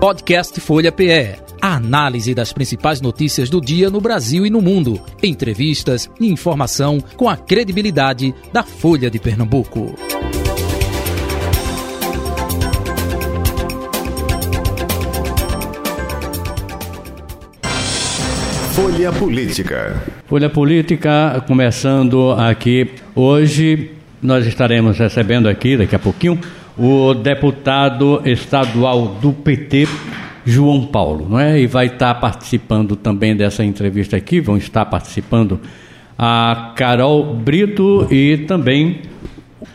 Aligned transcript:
Podcast 0.00 0.58
Folha 0.62 0.90
PE. 0.90 1.36
A 1.60 1.74
análise 1.74 2.34
das 2.34 2.54
principais 2.54 3.02
notícias 3.02 3.50
do 3.50 3.60
dia 3.60 3.90
no 3.90 4.00
Brasil 4.00 4.46
e 4.46 4.50
no 4.50 4.62
mundo. 4.62 4.98
Entrevistas 5.22 6.08
e 6.18 6.26
informação 6.26 6.98
com 7.18 7.28
a 7.28 7.36
credibilidade 7.36 8.34
da 8.50 8.62
Folha 8.62 9.10
de 9.10 9.18
Pernambuco. 9.18 9.94
Folha 18.72 19.12
Política. 19.12 20.02
Folha 20.26 20.48
Política 20.48 21.44
começando 21.46 22.32
aqui 22.32 22.90
hoje. 23.14 23.90
Nós 24.22 24.46
estaremos 24.46 24.98
recebendo 24.98 25.46
aqui 25.46 25.76
daqui 25.76 25.94
a 25.94 25.98
pouquinho 25.98 26.40
o 26.80 27.12
deputado 27.12 28.22
estadual 28.24 29.18
do 29.20 29.34
PT, 29.34 29.86
João 30.46 30.86
Paulo, 30.86 31.28
não 31.28 31.38
é? 31.38 31.60
E 31.60 31.66
vai 31.66 31.86
estar 31.86 32.14
participando 32.14 32.96
também 32.96 33.36
dessa 33.36 33.62
entrevista 33.62 34.16
aqui, 34.16 34.40
vão 34.40 34.56
estar 34.56 34.86
participando 34.86 35.60
a 36.18 36.72
Carol 36.74 37.34
Brito 37.34 38.08
e 38.10 38.38
também 38.38 39.02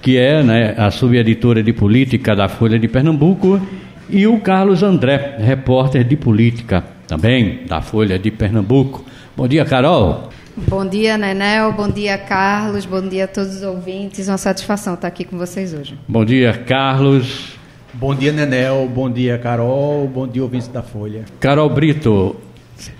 que 0.01 0.17
é 0.17 0.41
né, 0.41 0.73
a 0.77 0.89
subeditora 0.89 1.61
de 1.61 1.71
política 1.71 2.35
da 2.35 2.47
Folha 2.47 2.79
de 2.79 2.87
Pernambuco 2.87 3.61
e 4.09 4.25
o 4.25 4.39
Carlos 4.39 4.81
André, 4.81 5.37
repórter 5.39 6.03
de 6.03 6.15
política 6.15 6.83
também 7.07 7.59
da 7.67 7.81
Folha 7.81 8.17
de 8.17 8.31
Pernambuco. 8.31 9.05
Bom 9.37 9.47
dia, 9.47 9.63
Carol. 9.63 10.29
Bom 10.57 10.87
dia, 10.87 11.17
Nenel. 11.17 11.73
Bom 11.73 11.89
dia, 11.89 12.17
Carlos. 12.17 12.85
Bom 12.85 13.01
dia 13.01 13.25
a 13.25 13.27
todos 13.27 13.57
os 13.57 13.61
ouvintes. 13.61 14.29
Uma 14.29 14.37
satisfação 14.37 14.93
estar 14.93 15.07
aqui 15.07 15.25
com 15.25 15.37
vocês 15.37 15.73
hoje. 15.73 15.99
Bom 16.07 16.23
dia, 16.23 16.53
Carlos. 16.53 17.57
Bom 17.93 18.15
dia, 18.15 18.31
Nenel. 18.31 18.87
Bom 18.87 19.11
dia, 19.11 19.37
Carol. 19.37 20.07
Bom 20.07 20.25
dia, 20.25 20.41
ouvintes 20.41 20.69
da 20.69 20.81
Folha. 20.81 21.25
Carol 21.41 21.69
Brito, 21.69 22.37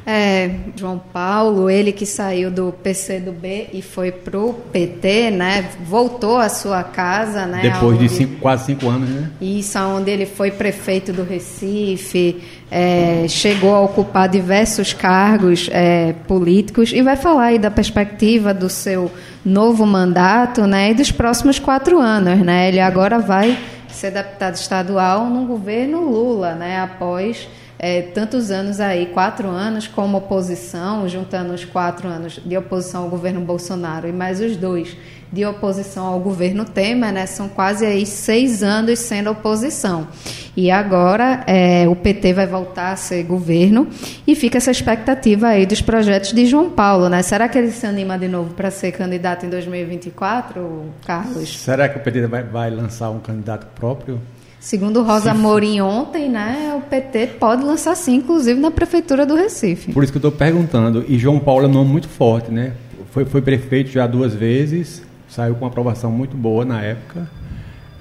é, 0.05 0.51
João 0.75 0.99
Paulo, 0.99 1.69
ele 1.69 1.91
que 1.91 2.05
saiu 2.05 2.49
do 2.49 2.73
PCdoB 2.83 3.69
e 3.73 3.81
foi 3.81 4.11
pro 4.11 4.53
PT, 4.71 5.31
né? 5.31 5.69
Voltou 5.85 6.37
à 6.37 6.47
sua 6.47 6.83
casa, 6.83 7.45
né? 7.45 7.61
Depois 7.61 7.99
de 7.99 8.07
cinco, 8.07 8.35
quase 8.39 8.65
cinco 8.65 8.87
anos, 8.87 9.09
né? 9.09 9.31
Isso, 9.41 9.77
onde 9.79 10.11
ele 10.11 10.25
foi 10.25 10.51
prefeito 10.51 11.11
do 11.11 11.23
Recife, 11.23 12.41
é, 12.71 13.25
chegou 13.27 13.73
a 13.75 13.81
ocupar 13.81 14.29
diversos 14.29 14.93
cargos 14.93 15.69
é, 15.71 16.13
políticos 16.27 16.93
e 16.93 17.01
vai 17.01 17.15
falar 17.15 17.45
aí 17.45 17.59
da 17.59 17.71
perspectiva 17.71 18.53
do 18.53 18.69
seu 18.69 19.11
novo 19.43 19.85
mandato, 19.85 20.65
né? 20.65 20.91
E 20.91 20.93
dos 20.93 21.11
próximos 21.11 21.59
quatro 21.59 21.99
anos, 21.99 22.39
né? 22.39 22.69
Ele 22.69 22.79
agora 22.79 23.19
vai 23.19 23.57
ser 23.89 24.11
deputado 24.11 24.55
estadual 24.55 25.25
no 25.29 25.45
governo 25.45 26.09
Lula, 26.09 26.53
né? 26.53 26.79
Após 26.79 27.47
é, 27.77 28.01
tantos 28.01 28.51
anos 28.51 28.79
aí, 28.79 29.07
quatro 29.07 29.47
anos 29.49 29.87
como 29.87 30.17
oposição, 30.17 31.07
juntando 31.07 31.53
os 31.53 31.65
quatro 31.65 32.07
anos 32.07 32.39
de 32.43 32.57
oposição 32.57 33.03
ao 33.03 33.09
governo 33.09 33.41
Bolsonaro 33.41 34.07
e 34.07 34.11
mais 34.11 34.39
os 34.39 34.55
dois 34.55 34.95
de 35.31 35.45
oposição 35.45 36.05
ao 36.05 36.19
governo 36.19 36.63
Temer, 36.63 37.11
né, 37.11 37.25
são 37.25 37.49
quase 37.49 37.85
aí 37.85 38.05
seis 38.05 38.63
anos 38.63 38.99
sendo 38.99 39.29
oposição. 39.29 40.07
E 40.55 40.71
agora 40.71 41.43
é, 41.45 41.85
o 41.89 41.95
PT 41.95 42.31
vai 42.31 42.47
voltar 42.47 42.93
a 42.93 42.95
ser 42.95 43.23
governo 43.23 43.89
e 44.25 44.33
fica 44.33 44.57
essa 44.57 44.71
expectativa 44.71 45.47
aí 45.47 45.65
dos 45.65 45.81
projetos 45.81 46.31
de 46.31 46.45
João 46.45 46.69
Paulo, 46.69 47.09
né? 47.09 47.21
Será 47.21 47.49
que 47.49 47.57
ele 47.57 47.71
se 47.71 47.85
anima 47.85 48.17
de 48.17 48.29
novo 48.29 48.53
para 48.53 48.71
ser 48.71 48.93
candidato 48.93 49.45
em 49.45 49.49
2024, 49.49 50.85
Carlos? 51.05 51.57
Será 51.59 51.89
que 51.89 51.97
o 51.97 52.01
PT 52.01 52.27
vai, 52.27 52.43
vai 52.43 52.69
lançar 52.69 53.09
um 53.09 53.19
candidato 53.19 53.67
próprio? 53.75 54.21
Segundo 54.65 55.03
Rosa 55.03 55.31
Mourinho 55.31 55.85
ontem, 55.85 56.27
né, 56.27 56.73
o 56.75 56.81
PT 56.81 57.27
pode 57.39 57.63
lançar 57.63 57.95
sim, 57.95 58.15
inclusive 58.15 58.59
na 58.59 58.71
prefeitura 58.71 59.23
do 59.23 59.35
Recife. 59.35 59.93
Por 59.93 60.03
isso 60.03 60.11
que 60.11 60.17
eu 60.17 60.27
estou 60.27 60.31
perguntando. 60.31 61.05
E 61.07 61.19
João 61.19 61.37
Paulo 61.37 61.65
é 61.65 61.67
um 61.67 61.71
nome 61.71 61.91
muito 61.91 62.09
forte, 62.09 62.49
né? 62.49 62.73
Foi, 63.11 63.25
foi 63.25 63.43
prefeito 63.43 63.91
já 63.91 64.07
duas 64.07 64.33
vezes, 64.33 65.03
saiu 65.29 65.53
com 65.53 65.65
uma 65.65 65.67
aprovação 65.67 66.09
muito 66.09 66.35
boa 66.35 66.65
na 66.65 66.81
época, 66.81 67.29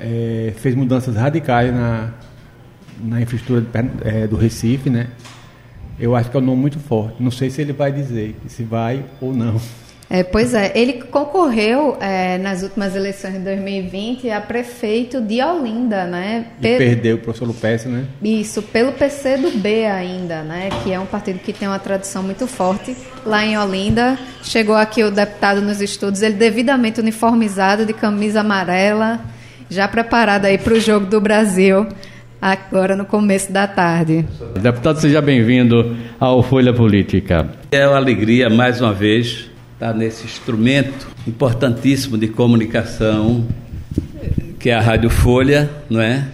é, 0.00 0.54
fez 0.56 0.74
mudanças 0.74 1.16
radicais 1.16 1.70
na, 1.70 2.14
na 2.98 3.20
infraestrutura 3.20 3.66
é, 4.02 4.26
do 4.26 4.36
Recife, 4.36 4.88
né? 4.88 5.08
Eu 6.00 6.16
acho 6.16 6.30
que 6.30 6.36
é 6.38 6.40
um 6.40 6.44
nome 6.44 6.62
muito 6.62 6.78
forte. 6.78 7.22
Não 7.22 7.30
sei 7.30 7.50
se 7.50 7.60
ele 7.60 7.74
vai 7.74 7.92
dizer 7.92 8.36
se 8.48 8.62
vai 8.62 9.04
ou 9.20 9.34
não. 9.34 9.60
É, 10.08 10.22
pois 10.22 10.54
é, 10.54 10.70
ele 10.74 10.94
concorreu 11.10 11.96
é, 12.00 12.36
nas 12.38 12.62
últimas 12.62 12.94
eleições 12.94 13.34
de 13.34 13.40
2020 13.40 14.30
a 14.30 14.40
prefeito 14.40 15.20
de 15.20 15.42
Olinda, 15.42 16.04
né? 16.04 16.46
E 16.60 16.76
perdeu 16.76 17.16
o 17.16 17.18
professor 17.18 17.46
Lupécio, 17.46 17.90
né? 17.90 18.04
Isso, 18.22 18.62
pelo 18.62 18.92
PC 18.92 19.38
do 19.38 19.50
B 19.58 19.86
ainda, 19.86 20.42
né? 20.42 20.68
Que 20.82 20.92
é 20.92 21.00
um 21.00 21.06
partido 21.06 21.38
que 21.38 21.52
tem 21.52 21.66
uma 21.66 21.78
tradição 21.78 22.22
muito 22.22 22.46
forte 22.46 22.94
lá 23.24 23.44
em 23.44 23.56
Olinda. 23.56 24.18
Chegou 24.42 24.76
aqui 24.76 25.02
o 25.02 25.10
deputado 25.10 25.62
nos 25.62 25.80
estudos, 25.80 26.20
ele 26.22 26.34
devidamente 26.34 27.00
uniformizado, 27.00 27.86
de 27.86 27.94
camisa 27.94 28.40
amarela, 28.40 29.20
já 29.70 29.88
preparado 29.88 30.44
aí 30.44 30.58
para 30.58 30.74
o 30.74 30.80
jogo 30.80 31.06
do 31.06 31.20
Brasil 31.20 31.88
agora 32.44 32.94
no 32.94 33.06
começo 33.06 33.50
da 33.50 33.66
tarde. 33.66 34.26
Deputado, 34.60 35.00
seja 35.00 35.22
bem-vindo 35.22 35.96
ao 36.20 36.42
Folha 36.42 36.74
Política. 36.74 37.48
É 37.70 37.88
uma 37.88 37.96
alegria, 37.96 38.50
mais 38.50 38.82
uma 38.82 38.92
vez, 38.92 39.50
está 39.84 39.92
nesse 39.92 40.24
instrumento 40.24 41.06
importantíssimo 41.28 42.16
de 42.16 42.28
comunicação 42.28 43.46
que 44.58 44.70
é 44.70 44.74
a 44.74 44.80
Rádio 44.80 45.10
Folha, 45.10 45.68
não 45.90 46.00
é? 46.00 46.26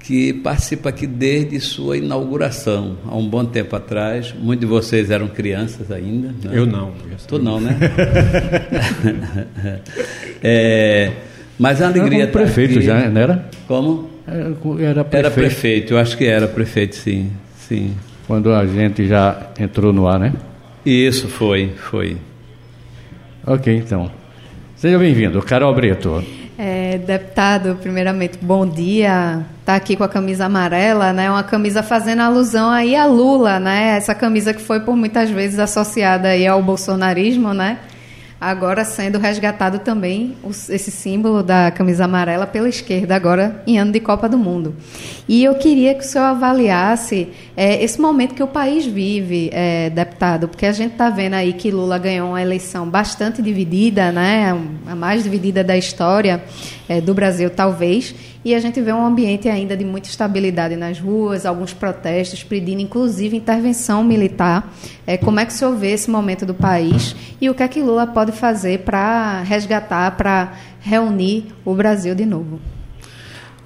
Que 0.00 0.32
participa 0.32 0.88
aqui 0.88 1.06
desde 1.06 1.60
sua 1.60 1.96
inauguração, 1.96 2.96
há 3.06 3.16
um 3.16 3.28
bom 3.28 3.44
tempo 3.44 3.76
atrás. 3.76 4.34
Muitos 4.36 4.62
de 4.62 4.66
vocês 4.66 5.08
eram 5.08 5.28
crianças 5.28 5.92
ainda. 5.92 6.34
Não? 6.42 6.52
Eu 6.52 6.66
não. 6.66 6.92
Tu 7.28 7.38
não, 7.38 7.60
né? 7.60 7.78
é, 10.42 11.12
mas 11.56 11.80
a 11.80 11.86
alegria. 11.86 12.24
Era 12.24 12.32
prefeito 12.32 12.78
aqui. 12.78 12.86
já, 12.86 13.08
não 13.08 13.20
era? 13.20 13.48
Como? 13.68 14.10
Era 14.26 15.04
prefeito. 15.04 15.14
Era 15.14 15.30
prefeito, 15.30 15.94
eu 15.94 15.98
acho 15.98 16.18
que 16.18 16.24
era 16.24 16.48
prefeito, 16.48 16.96
sim. 16.96 17.30
sim. 17.56 17.94
Quando 18.26 18.52
a 18.52 18.66
gente 18.66 19.06
já 19.06 19.50
entrou 19.60 19.92
no 19.92 20.08
ar, 20.08 20.18
né? 20.18 20.32
Isso, 20.84 21.28
foi, 21.28 21.70
foi. 21.76 22.16
Ok, 23.46 23.76
então. 23.76 24.10
Seja 24.74 24.98
bem-vindo, 24.98 25.42
Carol 25.42 25.74
Brito. 25.74 26.24
É, 26.56 26.96
deputado, 26.98 27.76
primeiramente, 27.82 28.38
bom 28.40 28.66
dia. 28.66 29.44
Está 29.60 29.74
aqui 29.74 29.96
com 29.96 30.04
a 30.04 30.08
camisa 30.08 30.46
amarela, 30.46 31.12
né? 31.12 31.30
Uma 31.30 31.42
camisa 31.42 31.82
fazendo 31.82 32.20
alusão 32.20 32.70
aí 32.70 32.96
a 32.96 33.04
Lula, 33.04 33.60
né? 33.60 33.96
Essa 33.96 34.14
camisa 34.14 34.54
que 34.54 34.62
foi 34.62 34.80
por 34.80 34.96
muitas 34.96 35.28
vezes 35.28 35.58
associada 35.58 36.28
aí 36.28 36.46
ao 36.46 36.62
bolsonarismo, 36.62 37.52
né? 37.52 37.78
Agora 38.44 38.84
sendo 38.84 39.18
resgatado 39.18 39.78
também 39.78 40.36
esse 40.68 40.90
símbolo 40.90 41.42
da 41.42 41.70
camisa 41.70 42.04
amarela 42.04 42.46
pela 42.46 42.68
esquerda, 42.68 43.16
agora 43.16 43.62
em 43.66 43.78
ano 43.78 43.90
de 43.90 44.00
Copa 44.00 44.28
do 44.28 44.36
Mundo. 44.36 44.74
E 45.26 45.42
eu 45.42 45.54
queria 45.54 45.94
que 45.94 46.00
o 46.00 46.06
senhor 46.06 46.26
avaliasse 46.26 47.28
é, 47.56 47.82
esse 47.82 47.98
momento 47.98 48.34
que 48.34 48.42
o 48.42 48.46
país 48.46 48.84
vive, 48.84 49.48
é, 49.50 49.88
deputado, 49.88 50.46
porque 50.46 50.66
a 50.66 50.72
gente 50.72 50.92
está 50.92 51.08
vendo 51.08 51.34
aí 51.34 51.54
que 51.54 51.70
Lula 51.70 51.96
ganhou 51.98 52.28
uma 52.28 52.42
eleição 52.42 52.86
bastante 52.86 53.40
dividida, 53.40 54.12
né, 54.12 54.54
a 54.86 54.94
mais 54.94 55.24
dividida 55.24 55.64
da 55.64 55.76
história 55.76 56.44
é, 56.86 57.00
do 57.00 57.14
Brasil, 57.14 57.48
talvez, 57.48 58.14
e 58.44 58.54
a 58.54 58.60
gente 58.60 58.80
vê 58.82 58.92
um 58.92 59.04
ambiente 59.04 59.48
ainda 59.48 59.74
de 59.74 59.84
muita 59.84 60.08
estabilidade 60.08 60.76
nas 60.76 61.00
ruas, 61.00 61.46
alguns 61.46 61.72
protestos 61.72 62.44
pedindo, 62.44 62.82
inclusive, 62.82 63.34
intervenção 63.34 64.04
militar. 64.04 64.70
É, 65.06 65.16
como 65.16 65.40
é 65.40 65.46
que 65.46 65.52
o 65.52 65.54
senhor 65.54 65.74
vê 65.76 65.92
esse 65.92 66.10
momento 66.10 66.44
do 66.44 66.52
país 66.52 67.16
e 67.40 67.48
o 67.48 67.54
que 67.54 67.62
é 67.62 67.68
que 67.68 67.80
Lula 67.80 68.06
pode 68.06 68.32
fazer 68.32 68.80
para 68.80 69.40
resgatar, 69.40 70.10
para 70.16 70.52
reunir 70.80 71.46
o 71.64 71.74
Brasil 71.74 72.14
de 72.14 72.26
novo? 72.26 72.60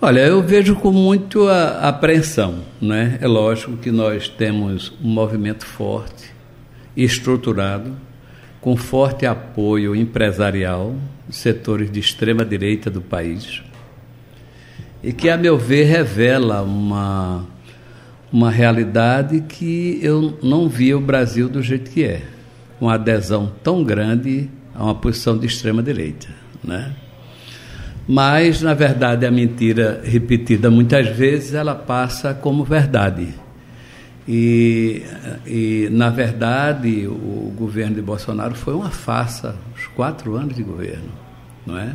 Olha, 0.01 0.21
eu 0.21 0.41
vejo 0.41 0.77
com 0.77 0.93
muito 0.93 1.49
apreensão. 1.49 2.61
Né? 2.81 3.19
É 3.21 3.27
lógico 3.27 3.77
que 3.79 3.91
nós 3.91 4.29
temos 4.29 4.93
um 5.03 5.09
movimento 5.09 5.67
forte, 5.67 6.33
estruturado, 6.97 7.97
com 8.61 8.77
forte 8.77 9.27
apoio 9.27 9.97
empresarial, 9.97 10.95
setores 11.29 11.91
de 11.91 11.99
extrema 11.99 12.45
direita 12.45 12.89
do 12.89 13.01
país 13.01 13.63
e 15.03 15.13
que, 15.13 15.29
a 15.31 15.37
meu 15.37 15.57
ver, 15.57 15.85
revela 15.85 16.63
uma, 16.63 17.47
uma 18.33 18.51
realidade 18.51 19.41
que 19.43 19.99
eu 20.03 20.39
não 20.43 20.69
via 20.69 20.97
o 20.97 21.01
Brasil 21.01 21.49
do 21.49 21.63
jeito 21.63 21.91
que 21.91 22.05
é, 22.05 22.23
uma 22.81 22.95
adesão 22.95 23.53
tão 23.63 23.85
grande 23.85 24.51
a 24.75 24.85
uma 24.85 24.95
posição 24.95 25.37
de 25.37 25.47
extrema-direita. 25.47 26.29
Né? 26.63 26.93
Mas, 28.07 28.63
na 28.63 28.75
verdade, 28.75 29.27
a 29.27 29.31
mentira 29.31 30.01
repetida 30.05 30.71
muitas 30.71 31.09
vezes 31.09 31.55
ela 31.55 31.75
passa 31.75 32.33
como 32.33 32.65
verdade. 32.65 33.35
E, 34.27 35.03
e, 35.47 35.89
na 35.91 36.11
verdade, 36.11 37.07
o 37.07 37.53
governo 37.57 37.95
de 37.95 38.03
Bolsonaro 38.03 38.55
foi 38.55 38.75
uma 38.75 38.91
farsa, 38.91 39.57
os 39.75 39.87
quatro 39.89 40.37
anos 40.37 40.55
de 40.55 40.63
governo, 40.63 41.09
não 41.67 41.79
é? 41.79 41.95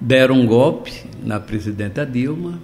Deram 0.00 0.36
um 0.40 0.46
golpe 0.46 0.92
na 1.22 1.40
presidenta 1.40 2.04
Dilma 2.04 2.60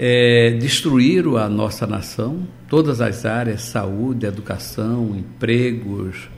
é, 0.00 0.52
destruíram 0.52 1.36
a 1.36 1.48
nossa 1.48 1.84
nação, 1.84 2.46
todas 2.68 3.00
as 3.00 3.26
áreas, 3.26 3.62
saúde, 3.62 4.26
educação, 4.26 5.16
empregos, 5.16 6.28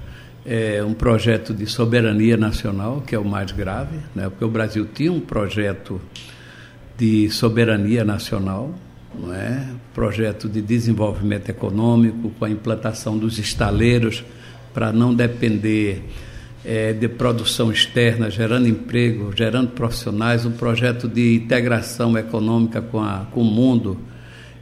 é, 0.47 0.83
um 0.83 0.95
projeto 0.95 1.53
de 1.53 1.67
soberania 1.67 2.39
nacional, 2.39 3.03
que 3.07 3.15
é 3.15 3.19
o 3.19 3.25
mais 3.25 3.53
grave, 3.53 3.99
né? 4.15 4.31
porque 4.31 4.47
o 4.47 4.49
Brasil 4.49 4.89
tinha 4.95 5.13
um 5.13 5.21
projeto 5.21 6.01
de 6.97 7.29
soberania 7.29 8.03
nacional, 8.03 8.75
não 9.15 9.35
é? 9.35 9.67
projeto 9.93 10.49
de 10.49 10.63
desenvolvimento 10.63 11.51
econômico, 11.51 12.31
com 12.39 12.47
a 12.47 12.51
implantação 12.51 13.19
dos 13.19 13.39
estaleiros 13.39 14.25
para 14.73 14.91
não 14.91 15.15
depender 15.15 16.03
é, 16.65 16.93
de 16.93 17.09
produção 17.09 17.73
externa, 17.73 18.31
gerando 18.31 18.69
emprego, 18.69 19.33
gerando 19.35 19.71
profissionais, 19.71 20.45
um 20.45 20.53
projeto 20.53 21.09
de 21.09 21.37
integração 21.37 22.17
econômica 22.19 22.83
com, 22.83 23.01
a, 23.01 23.27
com 23.33 23.41
o 23.41 23.45
mundo, 23.45 23.99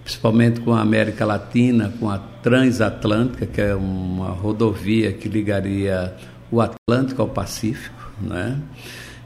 principalmente 0.05 0.61
com 0.61 0.73
a 0.73 0.81
América 0.81 1.25
Latina, 1.25 1.93
com 1.99 2.09
a 2.09 2.19
Transatlântica, 2.19 3.47
que 3.47 3.61
é 3.61 3.75
uma 3.75 4.29
rodovia 4.29 5.13
que 5.13 5.29
ligaria 5.29 6.15
o 6.51 6.61
Atlântico 6.61 7.21
ao 7.21 7.29
Pacífico, 7.29 8.11
né? 8.21 8.59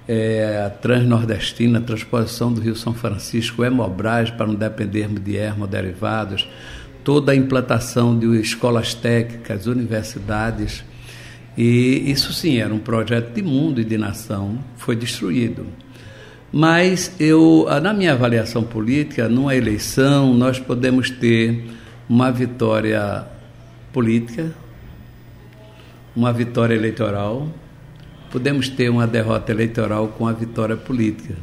É, 0.08 0.64
a 0.66 0.70
Transnordestina, 0.70 1.78
a 1.78 1.82
transposição 1.82 2.52
do 2.52 2.60
Rio 2.60 2.74
São 2.74 2.92
Francisco, 2.92 3.62
o 3.62 3.64
Hemobras, 3.64 4.32
para 4.32 4.46
não 4.46 4.56
dependermos 4.56 5.22
de 5.22 5.36
hemoderivados, 5.36 6.48
toda 7.04 7.30
a 7.30 7.36
implantação 7.36 8.18
de 8.18 8.26
escolas 8.40 8.94
técnicas, 8.94 9.66
universidades, 9.66 10.82
e 11.56 12.10
isso 12.10 12.32
sim 12.32 12.58
era 12.58 12.72
um 12.72 12.78
projeto 12.78 13.32
de 13.34 13.42
mundo 13.42 13.80
e 13.80 13.84
de 13.84 13.98
nação, 13.98 14.58
foi 14.76 14.96
destruído. 14.96 15.66
Mas 16.52 17.14
eu, 17.18 17.66
na 17.82 17.92
minha 17.92 18.12
avaliação 18.12 18.62
política, 18.62 19.28
numa 19.28 19.54
eleição, 19.54 20.34
nós 20.34 20.58
podemos 20.58 21.08
ter 21.10 21.64
uma 22.08 22.30
vitória 22.30 23.26
política, 23.92 24.52
uma 26.14 26.32
vitória 26.32 26.74
eleitoral, 26.74 27.48
podemos 28.30 28.68
ter 28.68 28.90
uma 28.90 29.06
derrota 29.06 29.50
eleitoral 29.50 30.08
com 30.08 30.26
a 30.26 30.32
vitória 30.32 30.76
política. 30.76 31.34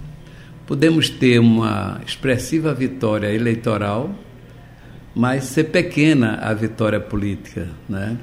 Podemos 0.68 1.10
ter 1.10 1.40
uma 1.40 2.00
expressiva 2.06 2.74
vitória 2.74 3.34
eleitoral, 3.34 4.14
mas 5.16 5.46
ser 5.46 5.66
pequena 5.66 6.36
a 6.36 6.54
vitória 6.54 7.00
política, 7.00 7.68
né? 7.88 8.16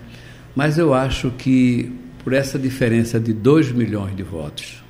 Mas 0.57 0.79
eu 0.79 0.95
acho 0.95 1.31
que 1.33 1.93
por 2.27 2.33
essa 2.33 2.59
diferença 2.59 3.21
de 3.21 3.33
2 3.33 3.71
milhões 3.71 4.17
de 4.17 4.25
votos, 4.25 4.83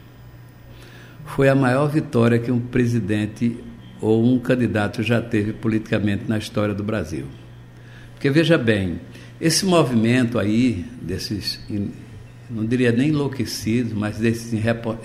foi 1.26 1.50
a 1.50 1.54
maior 1.54 1.86
vitória 1.86 2.38
que 2.38 2.50
um 2.50 2.58
presidente 2.58 3.58
ou 4.00 4.24
um 4.24 4.38
candidato 4.38 5.02
já 5.02 5.20
teve 5.20 5.52
politicamente 5.52 6.24
na 6.26 6.38
história 6.38 6.74
do 6.74 6.82
Brasil. 6.82 7.26
Porque 8.14 8.30
veja 8.30 8.56
bem, 8.56 9.00
esse 9.38 9.66
movimento 9.66 10.38
aí, 10.38 10.82
desses, 11.02 11.60
não 12.48 12.64
diria 12.64 12.90
nem 12.90 13.10
enlouquecidos, 13.10 13.92
mas 13.92 14.16
desses 14.16 14.54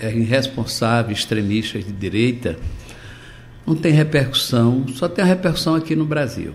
irresponsáveis 0.00 1.18
extremistas 1.18 1.84
de 1.84 1.92
direita, 1.92 2.56
não 3.66 3.74
tem 3.74 3.92
repercussão, 3.92 4.86
só 4.88 5.06
tem 5.06 5.22
a 5.22 5.28
repercussão 5.28 5.74
aqui 5.74 5.94
no 5.94 6.06
Brasil. 6.06 6.54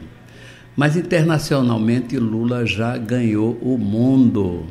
Mas 0.78 0.96
internacionalmente 0.96 2.20
Lula 2.20 2.64
já 2.64 2.96
ganhou 2.96 3.58
o 3.64 3.80
mundo. 3.80 4.68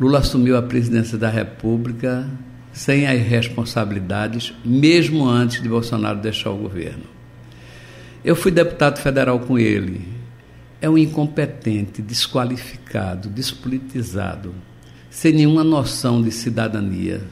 Lula 0.00 0.18
assumiu 0.18 0.56
a 0.56 0.62
presidência 0.62 1.16
da 1.16 1.28
República 1.28 2.28
sem 2.72 3.06
as 3.06 3.20
responsabilidades, 3.22 4.52
mesmo 4.64 5.28
antes 5.28 5.62
de 5.62 5.68
Bolsonaro 5.68 6.18
deixar 6.18 6.50
o 6.50 6.56
governo. 6.56 7.04
Eu 8.24 8.34
fui 8.34 8.50
deputado 8.50 8.98
federal 8.98 9.38
com 9.38 9.56
ele. 9.56 10.08
É 10.80 10.90
um 10.90 10.98
incompetente, 10.98 12.02
desqualificado, 12.02 13.28
despolitizado, 13.28 14.52
sem 15.08 15.32
nenhuma 15.32 15.62
noção 15.62 16.20
de 16.20 16.32
cidadania, 16.32 17.22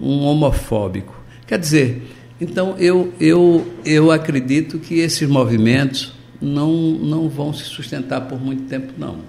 um 0.00 0.24
homofóbico. 0.24 1.16
Quer 1.46 1.60
dizer, 1.60 2.17
então, 2.40 2.76
eu, 2.78 3.12
eu, 3.20 3.66
eu 3.84 4.10
acredito 4.10 4.78
que 4.78 5.00
esses 5.00 5.28
movimentos 5.28 6.12
não, 6.40 6.72
não 6.72 7.28
vão 7.28 7.52
se 7.52 7.64
sustentar 7.64 8.22
por 8.22 8.40
muito 8.40 8.62
tempo, 8.64 8.92
não. 8.96 9.20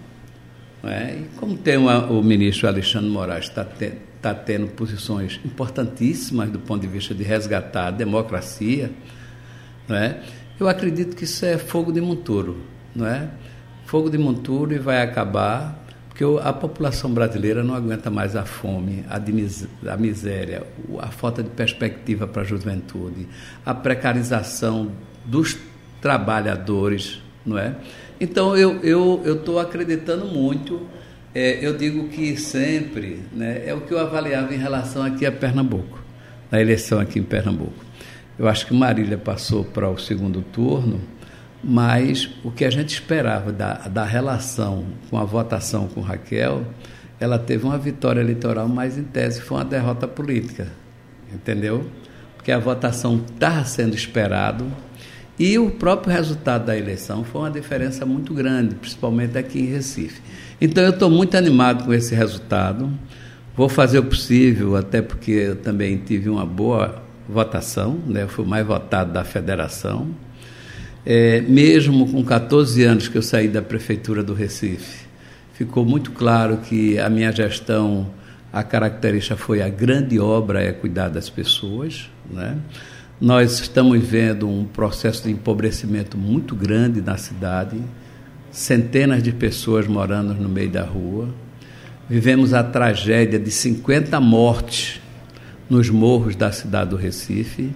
É? 0.84 1.18
E 1.20 1.38
como 1.38 1.58
tem 1.58 1.78
uma, 1.78 2.06
o 2.06 2.24
ministro 2.24 2.68
Alexandre 2.68 3.10
Moraes 3.10 3.46
está 3.46 3.66
te, 3.66 3.94
tá 4.22 4.34
tendo 4.34 4.68
posições 4.68 5.40
importantíssimas 5.44 6.50
do 6.50 6.60
ponto 6.60 6.82
de 6.82 6.88
vista 6.88 7.14
de 7.14 7.24
resgatar 7.24 7.88
a 7.88 7.92
democracia, 7.92 8.92
não 9.88 9.96
é? 9.96 10.22
eu 10.60 10.68
acredito 10.68 11.16
que 11.16 11.24
isso 11.24 11.46
é 11.46 11.58
fogo 11.58 11.92
de 11.92 12.02
monturo. 12.02 12.58
Não 12.94 13.08
é? 13.08 13.30
Fogo 13.86 14.10
de 14.10 14.18
monturo 14.18 14.74
e 14.74 14.78
vai 14.78 15.02
acabar 15.02 15.79
porque 16.20 16.46
a 16.46 16.52
população 16.52 17.14
brasileira 17.14 17.64
não 17.64 17.74
aguenta 17.74 18.10
mais 18.10 18.36
a 18.36 18.44
fome, 18.44 19.06
a, 19.10 19.96
miséria, 19.96 20.64
a 21.00 21.08
falta 21.08 21.42
de 21.42 21.50
perspectiva 21.50 22.28
para 22.28 22.42
a 22.42 22.46
juventude, 22.46 23.26
a 23.66 23.74
precarização 23.74 24.92
dos 25.24 25.58
trabalhadores, 26.02 27.22
não 27.46 27.58
é? 27.58 27.74
Então 28.20 28.58
eu 28.58 28.84
eu 28.84 29.22
eu 29.24 29.36
estou 29.36 29.60
acreditando 29.60 30.26
muito. 30.26 30.86
É, 31.34 31.66
eu 31.66 31.78
digo 31.78 32.10
que 32.10 32.36
sempre, 32.36 33.22
né, 33.32 33.64
é 33.66 33.74
o 33.74 33.82
que 33.82 33.94
eu 33.94 34.00
avaliava 34.00 34.54
em 34.54 34.58
relação 34.58 35.04
aqui 35.04 35.26
a 35.26 35.32
Pernambuco, 35.32 36.00
na 36.52 36.60
eleição 36.60 37.00
aqui 37.00 37.20
em 37.20 37.24
Pernambuco. 37.24 37.86
Eu 38.38 38.48
acho 38.48 38.66
que 38.66 38.74
Marília 38.74 39.18
passou 39.18 39.64
para 39.64 39.90
o 39.90 39.98
segundo 39.98 40.42
turno 40.42 41.00
mas 41.64 42.30
o 42.44 42.52
que 42.52 42.64
a 42.64 42.70
gente 42.70 42.90
esperava 42.90 43.52
da, 43.52 43.74
da 43.88 44.04
relação 44.04 44.86
com 45.10 45.18
a 45.18 45.24
votação 45.24 45.88
com 45.88 46.02
Raquel, 46.02 46.66
ela 47.20 47.38
teve 47.38 47.66
uma 47.66 47.78
vitória 47.78 48.22
eleitoral, 48.22 48.68
mas 48.68 48.98
em 48.98 49.04
tese 49.04 49.42
foi 49.42 49.58
uma 49.58 49.66
derrota 49.66 50.08
política, 50.08 50.68
entendeu? 51.34 51.86
Porque 52.36 52.52
a 52.52 52.60
votação 52.60 53.22
estava 53.28 53.66
sendo 53.66 53.94
esperado 53.94 54.66
e 55.38 55.58
o 55.58 55.72
próprio 55.72 56.14
resultado 56.14 56.66
da 56.66 56.78
eleição 56.78 57.24
foi 57.24 57.42
uma 57.42 57.52
diferença 57.52 58.06
muito 58.06 58.34
grande, 58.34 58.76
principalmente 58.76 59.38
aqui 59.38 59.60
em 59.60 59.66
Recife. 59.66 60.22
Então 60.60 60.84
eu 60.84 60.90
estou 60.90 61.10
muito 61.10 61.36
animado 61.38 61.86
com 61.86 61.94
esse 61.94 62.14
resultado. 62.14 62.92
Vou 63.56 63.70
fazer 63.70 64.00
o 64.00 64.04
possível, 64.04 64.76
até 64.76 65.02
porque 65.02 65.32
eu 65.32 65.56
também 65.56 65.98
tive 65.98 66.30
uma 66.30 66.46
boa 66.46 67.02
votação, 67.28 68.00
né? 68.06 68.24
Eu 68.24 68.28
fui 68.28 68.46
mais 68.46 68.66
votado 68.66 69.14
da 69.14 69.24
federação. 69.24 70.10
É, 71.06 71.42
mesmo 71.42 72.08
com 72.12 72.24
14 72.24 72.84
anos 72.84 73.08
que 73.08 73.18
eu 73.18 73.22
saí 73.22 73.48
da 73.48 73.62
prefeitura 73.62 74.22
do 74.22 74.34
Recife, 74.34 75.06
ficou 75.54 75.86
muito 75.86 76.12
claro 76.12 76.58
que 76.58 77.00
a 77.00 77.10
minha 77.10 77.32
gestão, 77.32 78.10
a 78.52 78.64
característica 78.64 79.38
foi 79.38 79.62
a 79.62 79.70
grande 79.70 80.20
obra 80.20 80.62
é 80.62 80.72
cuidar 80.74 81.10
das 81.10 81.30
pessoas. 81.30 82.10
Né? 82.30 82.58
Nós 83.20 83.60
estamos 83.60 84.02
vendo 84.04 84.48
um 84.48 84.66
processo 84.66 85.24
de 85.24 85.32
empobrecimento 85.32 86.18
muito 86.18 86.56
grande 86.56 87.02
na 87.02 87.18
cidade, 87.18 87.78
centenas 88.52 89.24
de 89.24 89.32
pessoas 89.32 89.88
morando 89.88 90.34
no 90.34 90.50
meio 90.50 90.70
da 90.70 90.84
rua. 90.84 91.30
Vivemos 92.10 92.54
a 92.54 92.64
tragédia 92.64 93.40
de 93.40 93.52
50 93.52 94.20
mortes 94.20 95.00
nos 95.70 95.90
morros 95.90 96.36
da 96.36 96.52
cidade 96.52 96.90
do 96.90 96.96
Recife 96.96 97.72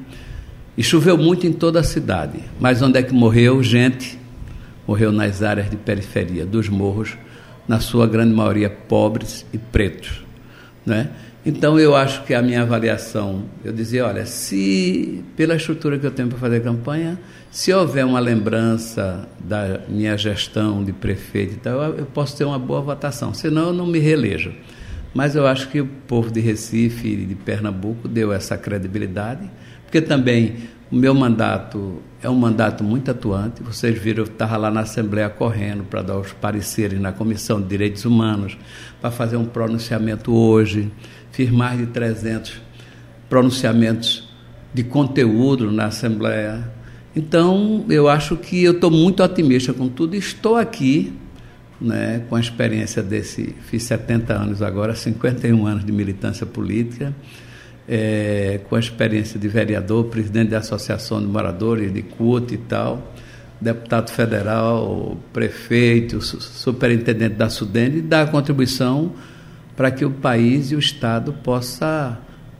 e 0.78 0.84
choveu 0.84 1.18
muito 1.18 1.46
em 1.46 1.54
toda 1.54 1.80
a 1.80 1.84
cidade. 1.84 2.40
Mas 2.60 2.82
onde 2.82 2.98
é 2.98 3.04
que 3.04 3.14
morreu? 3.14 3.62
Gente 3.62 4.20
morreu 4.88 5.12
nas 5.12 5.42
áreas 5.42 5.70
de 5.70 5.78
periferia 5.78 6.46
dos 6.46 6.68
morros, 6.68 7.18
na 7.68 7.80
sua 7.80 8.06
grande 8.06 8.34
maioria 8.34 8.70
pobres 8.70 9.46
e 9.54 9.58
pretos. 9.58 10.24
Né? 10.86 11.10
Então 11.46 11.80
eu 11.80 11.96
acho 11.96 12.24
que 12.24 12.34
a 12.34 12.42
minha 12.42 12.62
avaliação, 12.62 13.44
eu 13.64 13.72
dizia, 13.72 14.06
olha, 14.06 14.26
se 14.26 15.24
pela 15.36 15.56
estrutura 15.56 15.98
que 15.98 16.06
eu 16.06 16.12
tenho 16.12 16.30
para 16.30 16.38
fazer 16.38 16.62
campanha, 16.62 17.20
se 17.52 17.72
houver 17.72 18.06
uma 18.06 18.20
lembrança 18.20 19.28
da 19.40 19.82
minha 19.88 20.18
gestão 20.18 20.84
de 20.84 20.92
prefeito 20.92 21.54
e 21.54 21.58
tal, 21.58 21.82
eu 21.94 22.06
posso 22.06 22.36
ter 22.38 22.46
uma 22.46 22.60
boa 22.60 22.82
votação, 22.82 23.34
senão 23.34 23.68
eu 23.68 23.74
não 23.74 23.86
me 23.86 24.00
reelejo. 24.00 24.54
Mas 25.14 25.36
eu 25.36 25.46
acho 25.46 25.70
que 25.70 25.80
o 25.80 25.86
povo 25.86 26.32
de 26.32 26.40
Recife 26.40 27.08
e 27.08 27.26
de 27.26 27.36
Pernambuco 27.36 28.08
deu 28.08 28.34
essa 28.34 28.58
credibilidade 28.58 29.50
porque 29.94 30.08
também 30.08 30.56
o 30.92 30.96
meu 30.96 31.14
mandato 31.14 32.02
é 32.20 32.28
um 32.28 32.34
mandato 32.34 32.84
muito 32.84 33.12
atuante. 33.12 33.62
Vocês 33.62 33.96
viram, 33.96 34.24
eu 34.24 34.28
estava 34.28 34.58
lá 34.58 34.72
na 34.72 34.80
Assembleia 34.80 35.30
correndo 35.30 35.84
para 35.84 36.02
dar 36.02 36.18
os 36.18 36.34
pareceres 36.34 37.00
na 37.00 37.12
Comissão 37.12 37.62
de 37.62 37.68
Direitos 37.68 38.04
Humanos, 38.04 38.58
para 39.00 39.12
fazer 39.12 39.38
um 39.38 39.46
pronunciamento 39.46 40.34
hoje. 40.34 40.92
Fiz 41.32 41.52
mais 41.52 41.78
de 41.78 41.86
300 41.86 42.60
pronunciamentos 43.30 44.28
de 44.74 44.84
conteúdo 44.84 45.72
na 45.72 45.86
Assembleia. 45.86 46.68
Então, 47.16 47.86
eu 47.88 48.10
acho 48.10 48.36
que 48.36 48.64
eu 48.64 48.72
estou 48.72 48.90
muito 48.90 49.22
otimista 49.22 49.74
com 49.74 49.88
tudo. 49.88 50.16
Estou 50.16 50.56
aqui 50.56 51.14
né, 51.80 52.24
com 52.28 52.36
a 52.36 52.40
experiência 52.40 53.04
desse. 53.04 53.56
Fiz 53.68 53.84
70 53.84 54.34
anos 54.34 54.64
agora, 54.64 54.96
51 54.96 55.68
anos 55.68 55.86
de 55.86 55.92
militância 55.92 56.48
política 56.48 57.14
é, 57.88 58.62
com 58.70 58.76
a 58.76 58.80
experiência 58.80 59.40
de 59.40 59.48
vereador, 59.48 60.06
presidente 60.06 60.50
da 60.50 60.60
Associação 60.60 61.20
de 61.20 61.28
Moradores 61.28 61.94
de 61.94 62.02
CUT 62.02 62.54
e 62.54 62.58
tal, 62.58 63.14
deputado 63.60 64.12
federal, 64.12 65.18
prefeito, 65.32 66.22
superintendente 66.22 67.36
da 67.36 67.50
Sudene, 67.50 68.00
e 68.00 68.02
dar 68.02 68.30
contribuição 68.30 69.14
para 69.76 69.90
que 69.90 70.06
o 70.06 70.12
país 70.12 70.72
e 70.72 70.76
o 70.76 70.80
Estado 70.80 71.34
possa 71.34 72.18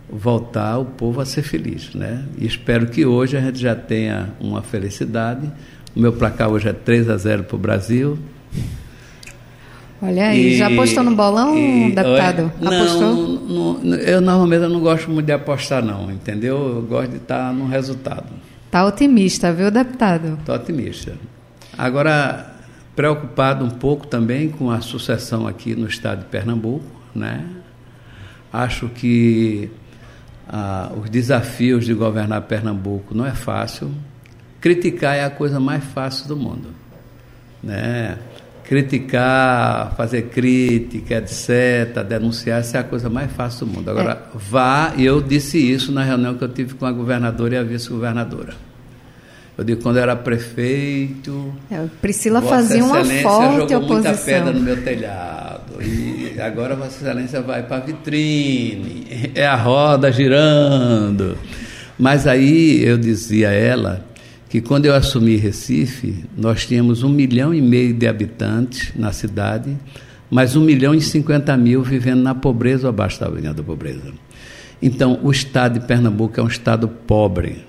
voltar 0.10 0.78
o 0.78 0.86
povo 0.86 1.22
a 1.22 1.26
ser 1.26 1.42
feliz, 1.42 1.94
né? 1.94 2.26
E 2.38 2.46
espero 2.46 2.88
que 2.88 3.06
hoje 3.06 3.36
a 3.38 3.42
gente 3.42 3.60
já 3.60 3.76
tenha 3.76 4.34
uma 4.40 4.62
felicidade. 4.62 5.52
O 5.96 6.00
meu 6.00 6.14
placar 6.14 6.50
hoje 6.50 6.70
é 6.70 6.74
3 6.74 7.10
a 7.10 7.18
0 7.18 7.44
para 7.44 7.56
o 7.56 7.60
Brasil. 7.60 8.20
Olha 10.06 10.28
aí, 10.28 10.56
e, 10.56 10.58
já 10.58 10.68
apostou 10.68 11.02
no 11.02 11.16
bolão, 11.16 11.58
e, 11.58 11.90
deputado? 11.96 12.52
Não, 12.60 12.74
apostou? 12.74 13.16
Não, 13.16 13.96
eu 13.96 14.20
normalmente 14.20 14.64
eu 14.64 14.70
não 14.70 14.82
gosto 14.82 15.10
muito 15.10 15.26
de 15.26 15.32
apostar 15.32 15.82
não, 15.82 16.12
entendeu? 16.12 16.58
Eu 16.58 16.82
gosto 16.82 17.12
de 17.12 17.18
estar 17.18 17.54
no 17.54 17.68
resultado. 17.68 18.26
Está 18.66 18.86
otimista, 18.86 19.54
viu, 19.54 19.72
deputado? 19.72 20.38
Estou 20.40 20.56
otimista. 20.56 21.14
Agora, 21.78 22.54
preocupado 22.94 23.64
um 23.64 23.70
pouco 23.70 24.06
também 24.06 24.50
com 24.50 24.70
a 24.70 24.82
sucessão 24.82 25.48
aqui 25.48 25.74
no 25.74 25.88
estado 25.88 26.20
de 26.20 26.26
Pernambuco, 26.26 26.86
né? 27.16 27.46
Acho 28.52 28.90
que 28.90 29.72
ah, 30.50 30.92
os 31.02 31.10
desafios 31.10 31.86
de 31.86 31.94
governar 31.94 32.42
Pernambuco 32.42 33.16
não 33.16 33.26
é 33.26 33.32
fácil. 33.32 33.90
Criticar 34.60 35.16
é 35.16 35.24
a 35.24 35.30
coisa 35.30 35.62
mais 35.62 35.82
fácil 35.82 36.28
do 36.28 36.36
mundo, 36.36 36.72
né? 37.64 38.18
Criticar, 38.64 39.94
fazer 39.96 40.24
crítica, 40.24 41.16
etc., 41.16 42.04
denunciar, 42.08 42.60
essa 42.60 42.78
é 42.78 42.80
a 42.82 42.84
coisa 42.84 43.10
mais 43.10 43.32
fácil 43.32 43.66
do 43.66 43.74
mundo. 43.74 43.90
Agora, 43.90 44.12
é. 44.34 44.38
vá, 44.38 44.94
e 44.96 45.06
eu 45.06 45.22
disse 45.22 45.58
isso 45.58 45.92
na 45.92 46.04
reunião 46.04 46.36
que 46.36 46.44
eu 46.44 46.50
tive 46.50 46.74
com 46.76 46.86
a 46.86 46.92
governadora 46.92 47.56
e 47.56 47.58
a 47.58 47.64
vice-governadora. 47.64 48.54
Eu 49.56 49.64
digo, 49.64 49.82
quando 49.84 49.98
eu 49.98 50.04
era 50.04 50.16
prefeito. 50.16 51.54
É, 51.70 51.86
Priscila 52.02 52.42
fazia 52.42 52.84
uma 52.84 53.06
forte 53.06 53.70
jogou 53.70 53.78
oposição. 53.78 54.12
muita 54.12 54.18
pedra 54.18 54.52
no 54.52 54.60
meu 54.60 54.84
telhado. 54.84 55.82
E 55.82 56.42
agora 56.42 56.76
Vossa 56.76 57.04
Excelência 57.04 57.42
vai 57.42 57.62
para 57.62 57.78
a 57.78 57.80
vitrine. 57.82 59.32
É 59.36 59.46
a 59.46 59.56
roda 59.56 60.12
girando. 60.12 61.38
Mas 62.00 62.26
aí 62.26 62.84
eu 62.84 62.98
dizia 62.98 63.50
a 63.50 63.54
ela 63.54 64.13
que 64.54 64.62
quando 64.62 64.86
eu 64.86 64.94
assumi 64.94 65.36
Recife, 65.36 66.26
nós 66.38 66.68
tínhamos 66.68 67.02
um 67.02 67.10
milhão 67.10 67.56
e 67.56 67.60
meio 67.60 67.92
de 67.92 68.08
habitantes 68.08 68.94
na 68.96 69.12
cidade, 69.12 69.76
mas 70.30 70.56
um 70.56 70.62
milhão 70.62 70.94
e 70.94 71.02
cinquenta 71.02 71.58
mil 71.58 71.82
vivendo 71.82 72.22
na 72.22 72.36
pobreza 72.36 72.86
ou 72.86 72.90
abaixo 72.90 73.20
da 73.20 73.28
linha 73.28 73.52
da 73.52 73.64
pobreza. 73.64 74.14
Então, 74.80 75.20
o 75.24 75.32
estado 75.32 75.80
de 75.80 75.88
Pernambuco 75.88 76.40
é 76.40 76.44
um 76.44 76.48
estado 76.48 76.88
pobre 76.88 77.66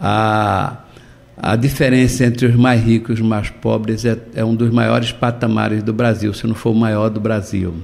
a, 0.00 0.84
a 1.36 1.56
diferença 1.56 2.24
entre 2.24 2.46
os 2.46 2.54
mais 2.54 2.80
ricos 2.80 3.18
e 3.18 3.20
os 3.20 3.28
mais 3.28 3.50
pobres 3.50 4.04
é, 4.04 4.16
é 4.36 4.44
um 4.44 4.54
dos 4.54 4.70
maiores 4.70 5.10
patamares 5.10 5.82
do 5.82 5.92
Brasil, 5.92 6.32
se 6.32 6.46
não 6.46 6.54
for 6.54 6.70
o 6.70 6.76
maior 6.76 7.08
do 7.08 7.18
Brasil. 7.18 7.74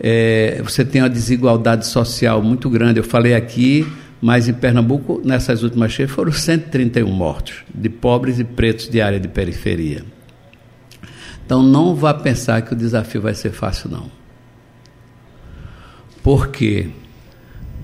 É, 0.00 0.62
você 0.64 0.82
tem 0.82 1.02
uma 1.02 1.10
desigualdade 1.10 1.86
social 1.86 2.40
muito 2.40 2.70
grande. 2.70 3.00
Eu 3.00 3.04
falei 3.04 3.34
aqui, 3.34 3.86
mas 4.26 4.48
em 4.48 4.52
Pernambuco, 4.52 5.22
nessas 5.24 5.62
últimas 5.62 5.92
cheias, 5.92 6.10
foram 6.10 6.32
131 6.34 7.08
mortos, 7.08 7.62
de 7.72 7.88
pobres 7.88 8.40
e 8.40 8.44
pretos 8.44 8.88
de 8.88 9.00
área 9.00 9.20
de 9.20 9.28
periferia. 9.28 10.04
Então 11.44 11.62
não 11.62 11.94
vá 11.94 12.12
pensar 12.12 12.60
que 12.62 12.72
o 12.72 12.76
desafio 12.76 13.22
vai 13.22 13.34
ser 13.34 13.52
fácil, 13.52 13.88
não. 13.88 14.10
Por 16.24 16.48
quê? 16.48 16.88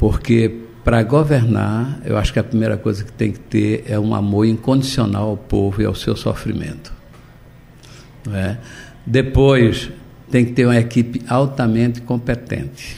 Porque 0.00 0.62
para 0.82 1.00
governar, 1.04 2.00
eu 2.04 2.18
acho 2.18 2.32
que 2.32 2.40
a 2.40 2.42
primeira 2.42 2.76
coisa 2.76 3.04
que 3.04 3.12
tem 3.12 3.30
que 3.30 3.38
ter 3.38 3.84
é 3.86 3.96
um 3.96 4.12
amor 4.12 4.44
incondicional 4.44 5.28
ao 5.28 5.36
povo 5.36 5.80
e 5.80 5.84
ao 5.84 5.94
seu 5.94 6.16
sofrimento. 6.16 6.92
Não 8.26 8.34
é? 8.34 8.58
Depois, 9.06 9.92
tem 10.28 10.44
que 10.44 10.50
ter 10.50 10.66
uma 10.66 10.76
equipe 10.76 11.22
altamente 11.28 12.00
competente, 12.00 12.96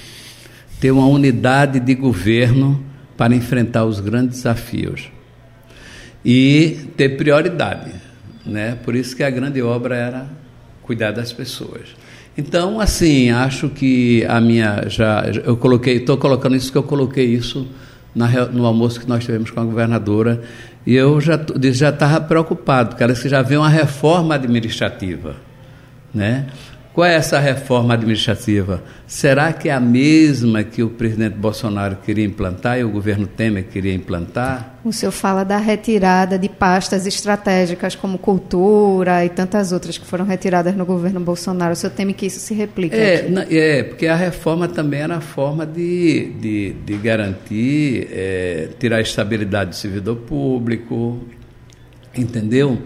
ter 0.80 0.92
uma 0.92 1.06
unidade 1.06 1.78
de 1.78 1.94
governo 1.94 2.93
para 3.16 3.35
enfrentar 3.35 3.85
os 3.85 4.00
grandes 4.00 4.38
desafios 4.38 5.11
e 6.25 6.88
ter 6.97 7.11
prioridade. 7.16 7.92
Né? 8.44 8.76
Por 8.85 8.94
isso 8.94 9.14
que 9.14 9.23
a 9.23 9.30
grande 9.30 9.62
obra 9.62 9.97
era 9.97 10.26
cuidar 10.83 11.12
das 11.12 11.33
pessoas. 11.33 11.97
Então, 12.37 12.80
assim, 12.80 13.30
acho 13.30 13.68
que 13.68 14.25
a 14.28 14.40
minha 14.40 14.88
já 14.88 15.25
eu 15.44 15.56
coloquei, 15.56 15.97
estou 15.99 16.16
colocando 16.16 16.56
isso 16.56 16.73
que 16.73 16.78
eu 16.78 16.83
coloquei 16.83 17.26
isso 17.26 17.68
na, 18.14 18.28
no 18.47 18.66
almoço 18.66 19.00
que 19.00 19.09
nós 19.09 19.25
tivemos 19.25 19.50
com 19.50 19.61
a 19.61 19.64
governadora 19.64 20.42
e 20.87 20.94
eu 20.94 21.21
já 21.21 21.40
já 21.73 21.90
estava 21.90 22.21
preocupado, 22.21 22.90
porque 22.90 23.02
ela 23.02 23.14
já 23.14 23.40
vem 23.40 23.56
uma 23.56 23.68
reforma 23.68 24.35
administrativa, 24.35 25.37
né? 26.12 26.47
Qual 26.94 27.04
é 27.04 27.14
essa 27.16 27.40
reforma 27.40 27.94
administrativa? 27.94 28.80
Será 29.04 29.52
que 29.52 29.68
é 29.68 29.72
a 29.72 29.80
mesma 29.80 30.62
que 30.62 30.80
o 30.80 30.88
presidente 30.88 31.34
Bolsonaro 31.34 31.96
queria 31.96 32.24
implantar 32.24 32.78
e 32.78 32.84
o 32.84 32.88
governo 32.88 33.26
Temer 33.26 33.64
queria 33.64 33.92
implantar? 33.92 34.78
O 34.84 34.92
senhor 34.92 35.10
fala 35.10 35.42
da 35.42 35.58
retirada 35.58 36.38
de 36.38 36.48
pastas 36.48 37.04
estratégicas 37.04 37.96
como 37.96 38.16
cultura 38.16 39.24
e 39.24 39.28
tantas 39.28 39.72
outras 39.72 39.98
que 39.98 40.06
foram 40.06 40.24
retiradas 40.24 40.76
no 40.76 40.86
governo 40.86 41.18
Bolsonaro. 41.18 41.72
O 41.72 41.76
senhor 41.76 41.92
teme 41.92 42.14
que 42.14 42.26
isso 42.26 42.38
se 42.38 42.54
replique? 42.54 42.94
É, 42.94 43.26
é 43.50 43.82
porque 43.82 44.06
a 44.06 44.14
reforma 44.14 44.68
também 44.68 45.00
era 45.00 45.16
a 45.16 45.20
forma 45.20 45.66
de, 45.66 46.30
de, 46.38 46.74
de 46.74 46.96
garantir, 46.98 48.06
é, 48.12 48.68
tirar 48.78 48.98
a 48.98 49.00
estabilidade 49.00 49.70
do 49.70 49.76
servidor 49.76 50.18
público, 50.18 51.18
entendeu? 52.16 52.78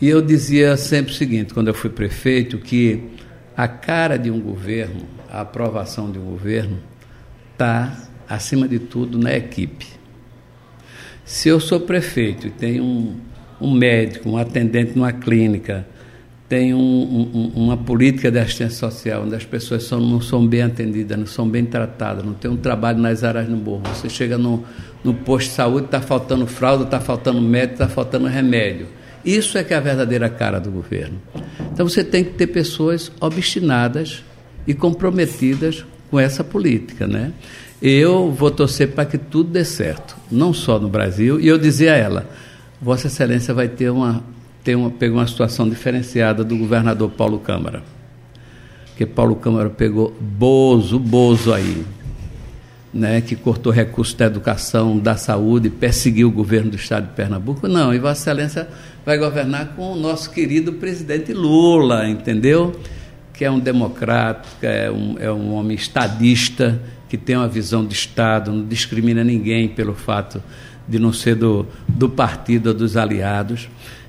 E 0.00 0.08
eu 0.08 0.22
dizia 0.22 0.78
sempre 0.78 1.12
o 1.12 1.14
seguinte, 1.14 1.52
quando 1.52 1.68
eu 1.68 1.74
fui 1.74 1.90
prefeito, 1.90 2.56
que 2.56 3.19
a 3.62 3.68
cara 3.68 4.18
de 4.18 4.30
um 4.30 4.40
governo, 4.40 5.02
a 5.30 5.42
aprovação 5.42 6.10
de 6.10 6.18
um 6.18 6.24
governo, 6.24 6.78
está, 7.52 7.94
acima 8.26 8.66
de 8.66 8.78
tudo, 8.78 9.18
na 9.18 9.36
equipe. 9.36 9.86
Se 11.26 11.50
eu 11.50 11.60
sou 11.60 11.78
prefeito 11.78 12.46
e 12.46 12.50
tenho 12.50 12.82
um, 12.82 13.20
um 13.60 13.70
médico, 13.70 14.30
um 14.30 14.38
atendente 14.38 14.96
numa 14.96 15.12
clínica, 15.12 15.86
tem 16.48 16.72
um, 16.72 16.80
um, 16.80 17.52
uma 17.54 17.76
política 17.76 18.30
de 18.30 18.38
assistência 18.38 18.78
social, 18.78 19.24
onde 19.24 19.34
as 19.34 19.44
pessoas 19.44 19.82
são, 19.82 20.00
não 20.00 20.22
são 20.22 20.46
bem 20.46 20.62
atendidas, 20.62 21.18
não 21.18 21.26
são 21.26 21.46
bem 21.46 21.66
tratadas, 21.66 22.24
não 22.24 22.32
tem 22.32 22.50
um 22.50 22.56
trabalho 22.56 22.98
nas 22.98 23.22
áreas 23.22 23.46
no 23.46 23.58
morro. 23.58 23.82
Você 23.94 24.08
chega 24.08 24.38
no, 24.38 24.64
no 25.04 25.12
posto 25.12 25.48
de 25.48 25.54
saúde, 25.54 25.84
está 25.84 26.00
faltando 26.00 26.46
fralda, 26.46 26.84
está 26.84 26.98
faltando 26.98 27.42
médico, 27.42 27.74
está 27.74 27.88
faltando 27.88 28.26
remédio 28.26 28.86
isso 29.24 29.58
é 29.58 29.64
que 29.64 29.74
é 29.74 29.76
a 29.76 29.80
verdadeira 29.80 30.28
cara 30.30 30.58
do 30.58 30.70
governo. 30.70 31.20
Então 31.72 31.88
você 31.88 32.02
tem 32.04 32.24
que 32.24 32.32
ter 32.32 32.46
pessoas 32.48 33.10
obstinadas 33.20 34.22
e 34.66 34.74
comprometidas 34.74 35.84
com 36.10 36.18
essa 36.18 36.42
política, 36.42 37.06
né? 37.06 37.32
Eu 37.80 38.30
vou 38.30 38.50
torcer 38.50 38.88
para 38.88 39.06
que 39.06 39.16
tudo 39.16 39.50
dê 39.50 39.64
certo, 39.64 40.16
não 40.30 40.52
só 40.52 40.78
no 40.78 40.88
Brasil. 40.88 41.40
E 41.40 41.48
eu 41.48 41.56
dizia 41.56 41.94
a 41.94 41.96
ela: 41.96 42.30
Vossa 42.80 43.06
Excelência 43.06 43.54
vai 43.54 43.68
ter 43.68 43.90
uma, 43.90 44.22
ter 44.62 44.74
uma, 44.74 44.90
pegou 44.90 45.18
uma 45.18 45.26
situação 45.26 45.68
diferenciada 45.68 46.44
do 46.44 46.56
governador 46.56 47.10
Paulo 47.10 47.38
Câmara. 47.38 47.82
Porque 48.88 49.06
Paulo 49.06 49.36
Câmara 49.36 49.70
pegou 49.70 50.14
Bozo, 50.20 50.98
Bozo 50.98 51.54
aí, 51.54 51.84
né, 52.92 53.20
que 53.20 53.36
cortou 53.36 53.72
recursos 53.72 54.14
da 54.14 54.26
educação, 54.26 54.98
da 54.98 55.16
saúde, 55.16 55.70
perseguiu 55.70 56.28
o 56.28 56.30
governo 56.30 56.70
do 56.70 56.76
estado 56.76 57.06
de 57.06 57.12
Pernambuco. 57.14 57.68
Não, 57.68 57.94
e 57.94 57.98
Vossa 57.98 58.22
Excelência 58.22 58.68
vai 59.06 59.16
governar 59.16 59.74
com 59.76 59.92
o 59.92 59.96
nosso 59.96 60.30
querido 60.30 60.72
presidente 60.74 61.32
Lula, 61.32 62.08
entendeu? 62.08 62.74
Que 63.32 63.44
é 63.44 63.50
um 63.50 63.60
democrata, 63.60 64.48
é 64.60 64.90
um, 64.90 65.16
é 65.18 65.30
um 65.30 65.54
homem 65.54 65.76
estadista, 65.76 66.80
que 67.08 67.16
tem 67.16 67.36
uma 67.36 67.48
visão 67.48 67.84
de 67.84 67.94
Estado, 67.94 68.52
não 68.52 68.64
discrimina 68.64 69.24
ninguém 69.24 69.68
pelo 69.68 69.94
fato 69.94 70.42
de 70.86 70.98
não 70.98 71.12
ser 71.12 71.36
do, 71.36 71.66
do 71.88 72.08
partido 72.08 72.68
ou 72.68 72.74
dos 72.74 72.96
aliados. 72.96 73.68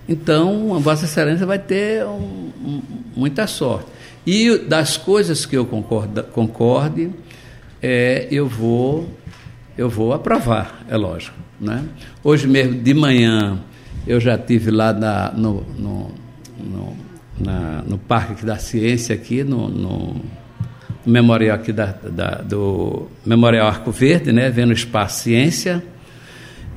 Então, 0.10 0.76
a 0.76 0.80
Vossa 0.80 1.06
Excelência 1.06 1.46
vai 1.46 1.60
ter 1.60 2.06
um, 2.06 2.52
um, 2.64 2.82
muita 3.16 3.48
sorte. 3.48 3.86
E 4.26 4.58
das 4.58 4.98
coisas 4.98 5.46
que 5.46 5.58
eu 5.58 5.66
concorda, 5.66 6.22
concorde, 6.22 7.10
é, 7.82 8.28
eu 8.32 8.48
vou 8.48 9.10
eu 9.78 9.90
vou 9.90 10.14
aprovar, 10.14 10.84
é 10.90 10.98
lógico. 10.98 11.36
Né? 11.60 11.84
Hoje 12.24 12.48
mesmo 12.48 12.76
de 12.82 12.94
manhã 12.94 13.60
eu 14.06 14.20
já 14.20 14.38
tive 14.38 14.72
lá 14.72 14.94
na, 14.94 15.32
no, 15.32 15.64
no, 15.78 16.12
no, 16.60 16.98
na, 17.40 17.84
no 17.88 17.98
Parque 17.98 18.46
da 18.46 18.58
Ciência 18.58 19.16
aqui, 19.16 19.44
no, 19.44 19.70
no 19.70 20.22
memorial 21.06 21.56
aqui 21.56 21.72
da, 21.72 21.88
da, 21.92 22.36
do 22.42 23.08
Memorial 23.26 23.68
Arco 23.68 23.92
Verde, 23.92 24.32
né, 24.32 24.50
vendo 24.50 24.70
o 24.70 24.74
espaço 24.74 25.24
Ciência, 25.24 25.84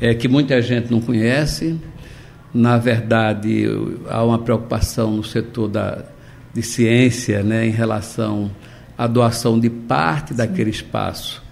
é, 0.01 0.15
que 0.15 0.29
muita 0.29 0.61
gente 0.61 0.91
não 0.91 1.01
conhece. 1.01 1.79
Na 2.53 2.79
verdade, 2.79 3.67
há 4.09 4.23
uma 4.23 4.39
preocupação 4.39 5.11
no 5.11 5.25
setor 5.25 5.69
da, 5.69 6.05
de 6.53 6.63
ciência 6.63 7.43
né, 7.43 7.67
em 7.67 7.71
relação 7.71 8.51
a 8.97 9.07
doação 9.07 9.59
de 9.59 9.69
parte 9.69 10.31
Sim. 10.31 10.37
daquele 10.37 10.71
espaço 10.71 11.43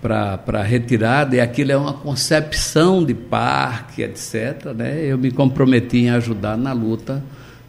para 0.00 0.62
retirada, 0.62 1.36
e 1.36 1.40
aquilo 1.40 1.70
é 1.70 1.76
uma 1.76 1.92
concepção 1.92 3.04
de 3.04 3.14
parque, 3.14 4.02
etc. 4.02 4.72
Né? 4.76 5.04
Eu 5.04 5.16
me 5.16 5.30
comprometi 5.30 5.98
em 5.98 6.10
ajudar 6.10 6.56
na 6.56 6.72
luta 6.72 7.22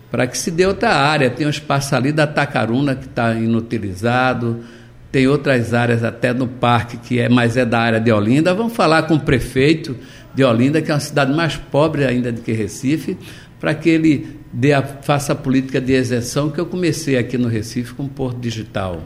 para 0.10 0.26
que 0.26 0.36
se 0.36 0.50
dê 0.50 0.66
outra 0.66 0.96
área. 0.96 1.30
Tem 1.30 1.46
um 1.46 1.50
espaço 1.52 1.96
ali 1.96 2.12
da 2.12 2.26
Tacaruna 2.26 2.96
que 2.96 3.06
está 3.06 3.36
inutilizado, 3.36 4.64
tem 5.12 5.28
outras 5.28 5.76
áreas 5.76 6.04
até 6.04 6.34
no 6.34 6.48
parque 6.48 6.98
que 6.98 7.20
é, 7.20 7.30
mas 7.30 7.56
é 7.56 7.64
da 7.64 7.80
área 7.80 8.00
de 8.00 8.12
Olinda. 8.12 8.52
Vamos 8.52 8.74
falar 8.74 9.04
com 9.04 9.14
o 9.14 9.20
prefeito 9.20 9.96
de 10.34 10.44
Olinda, 10.44 10.82
que 10.82 10.90
é 10.90 10.94
uma 10.94 11.00
cidade 11.00 11.32
mais 11.32 11.56
pobre 11.56 12.04
ainda 12.04 12.32
do 12.32 12.42
que 12.42 12.52
Recife, 12.52 13.16
para 13.60 13.76
que 13.76 13.90
ele 13.90 14.40
a, 14.74 14.82
faça 14.82 15.34
a 15.34 15.36
política 15.36 15.82
de 15.82 15.94
isenção 15.94 16.50
que 16.50 16.60
eu 16.60 16.66
comecei 16.66 17.18
aqui 17.18 17.38
no 17.38 17.48
Recife 17.48 17.94
com 17.94 18.04
o 18.04 18.10
Porto 18.10 18.40
Digital 18.40 19.02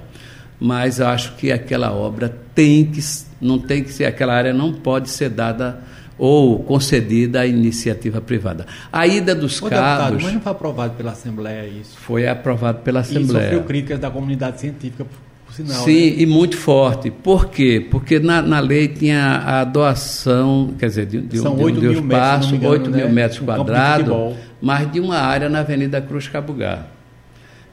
mas 0.60 1.00
acho 1.00 1.36
que 1.36 1.52
aquela 1.52 1.92
obra 1.92 2.36
tem 2.56 2.86
que 2.86 3.00
não 3.40 3.60
tem 3.60 3.84
que 3.84 3.94
ser 3.94 4.06
aquela 4.06 4.34
área 4.34 4.54
não 4.54 4.74
pode 4.74 5.10
ser 5.10 5.30
dada 5.30 5.82
ou 6.18 6.60
concedida 6.60 7.42
à 7.42 7.46
iniciativa 7.46 8.20
privada. 8.20 8.66
A 8.92 9.06
ida 9.06 9.36
dos 9.36 9.62
Ô. 9.62 9.70
Deputado, 9.70 10.18
mas 10.20 10.34
não 10.34 10.42
foi 10.42 10.52
aprovado 10.52 10.94
pela 10.96 11.12
Assembleia 11.12 11.68
isso? 11.68 11.96
Foi 11.98 12.28
aprovado 12.28 12.80
pela 12.80 13.02
Assembleia. 13.02 13.44
E 13.44 13.50
sofreu 13.50 13.64
críticas 13.64 14.00
da 14.00 14.10
comunidade 14.10 14.60
científica, 14.60 15.06
por 15.46 15.54
sinal. 15.54 15.84
Sim, 15.84 16.10
né? 16.10 16.16
e 16.18 16.26
muito 16.26 16.58
forte. 16.58 17.12
Por 17.12 17.50
quê? 17.50 17.86
Porque 17.92 18.20
na, 18.20 18.42
na 18.42 18.60
lei 18.60 18.88
tinha 18.88 19.44
a 19.46 19.64
doação, 19.64 20.74
quer 20.80 20.88
dizer, 20.88 21.06
de, 21.06 21.22
de, 21.22 21.38
São 21.38 21.56
de, 21.56 21.64
8 21.64 21.80
de 21.80 21.88
um 21.88 21.90
mil 21.92 22.02
espaço, 22.02 22.52
metros, 22.54 22.72
8 22.72 22.90
né? 22.90 22.98
mil 22.98 23.10
metros 23.10 23.42
um 23.42 23.46
quadrados, 23.46 24.36
mas 24.62 24.92
de 24.92 25.00
uma 25.00 25.18
área 25.18 25.50
na 25.50 25.60
Avenida 25.60 26.02
Cruz 26.02 26.28
Cabugá. 26.28 26.88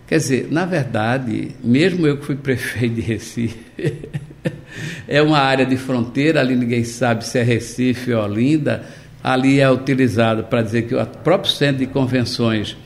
Quer 0.06 0.18
dizer, 0.18 0.48
na 0.50 0.66
verdade, 0.66 1.52
mesmo 1.62 2.06
eu 2.06 2.18
que 2.18 2.26
fui 2.26 2.36
prefeito 2.36 2.96
de 2.96 3.00
Recife, 3.00 3.58
é 5.08 5.22
uma 5.22 5.38
área 5.38 5.64
de 5.64 5.76
fronteira, 5.76 6.40
ali 6.40 6.54
ninguém 6.54 6.84
sabe 6.84 7.26
se 7.26 7.38
é 7.38 7.42
Recife 7.42 8.12
ou 8.12 8.22
Olinda, 8.22 8.84
ali 9.22 9.60
é 9.60 9.70
utilizado 9.70 10.44
para 10.44 10.60
dizer 10.60 10.82
que 10.82 10.94
o 10.94 11.06
próprio 11.06 11.50
centro 11.50 11.78
de 11.78 11.86
convenções 11.86 12.76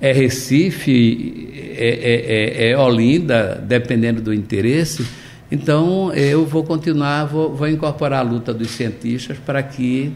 é 0.00 0.10
Recife, 0.10 1.50
é, 1.76 1.88
é, 1.88 2.68
é, 2.68 2.70
é 2.70 2.78
Olinda, 2.78 3.62
dependendo 3.62 4.20
do 4.20 4.32
interesse. 4.32 5.06
Então, 5.50 6.12
eu 6.14 6.46
vou 6.46 6.64
continuar, 6.64 7.26
vou, 7.26 7.54
vou 7.54 7.68
incorporar 7.68 8.20
a 8.20 8.22
luta 8.22 8.54
dos 8.54 8.70
cientistas 8.70 9.36
para 9.38 9.62
que 9.62 10.10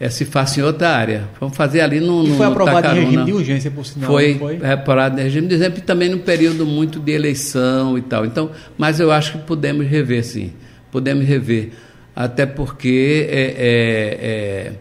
é, 0.00 0.08
se 0.08 0.24
faça 0.24 0.58
em 0.58 0.62
outra 0.62 0.88
área. 0.96 1.28
Vamos 1.38 1.54
fazer 1.54 1.82
ali 1.82 2.00
no. 2.00 2.26
E 2.26 2.34
foi 2.34 2.46
aprovado 2.46 2.80
Tacaruna. 2.80 3.02
em 3.02 3.04
regime 3.04 3.24
de 3.26 3.32
urgência, 3.32 3.70
por 3.70 3.84
sinal. 3.84 4.10
Foi, 4.10 4.34
foi? 4.38 4.70
aprovado 4.72 5.20
em 5.20 5.22
regime 5.24 5.46
de 5.46 5.54
urgência 5.56 5.78
e 5.78 5.82
também 5.82 6.08
no 6.08 6.20
período 6.20 6.64
muito 6.64 6.98
de 6.98 7.12
eleição 7.12 7.98
e 7.98 8.00
tal. 8.00 8.24
Então, 8.24 8.50
mas 8.78 8.98
eu 8.98 9.12
acho 9.12 9.32
que 9.32 9.38
podemos 9.40 9.86
rever, 9.86 10.24
sim. 10.24 10.54
Podemos 10.90 11.26
rever. 11.26 11.72
Até 12.16 12.46
porque 12.46 13.28
é, 13.30 13.40
é, 13.40 14.18
é, 14.22 14.72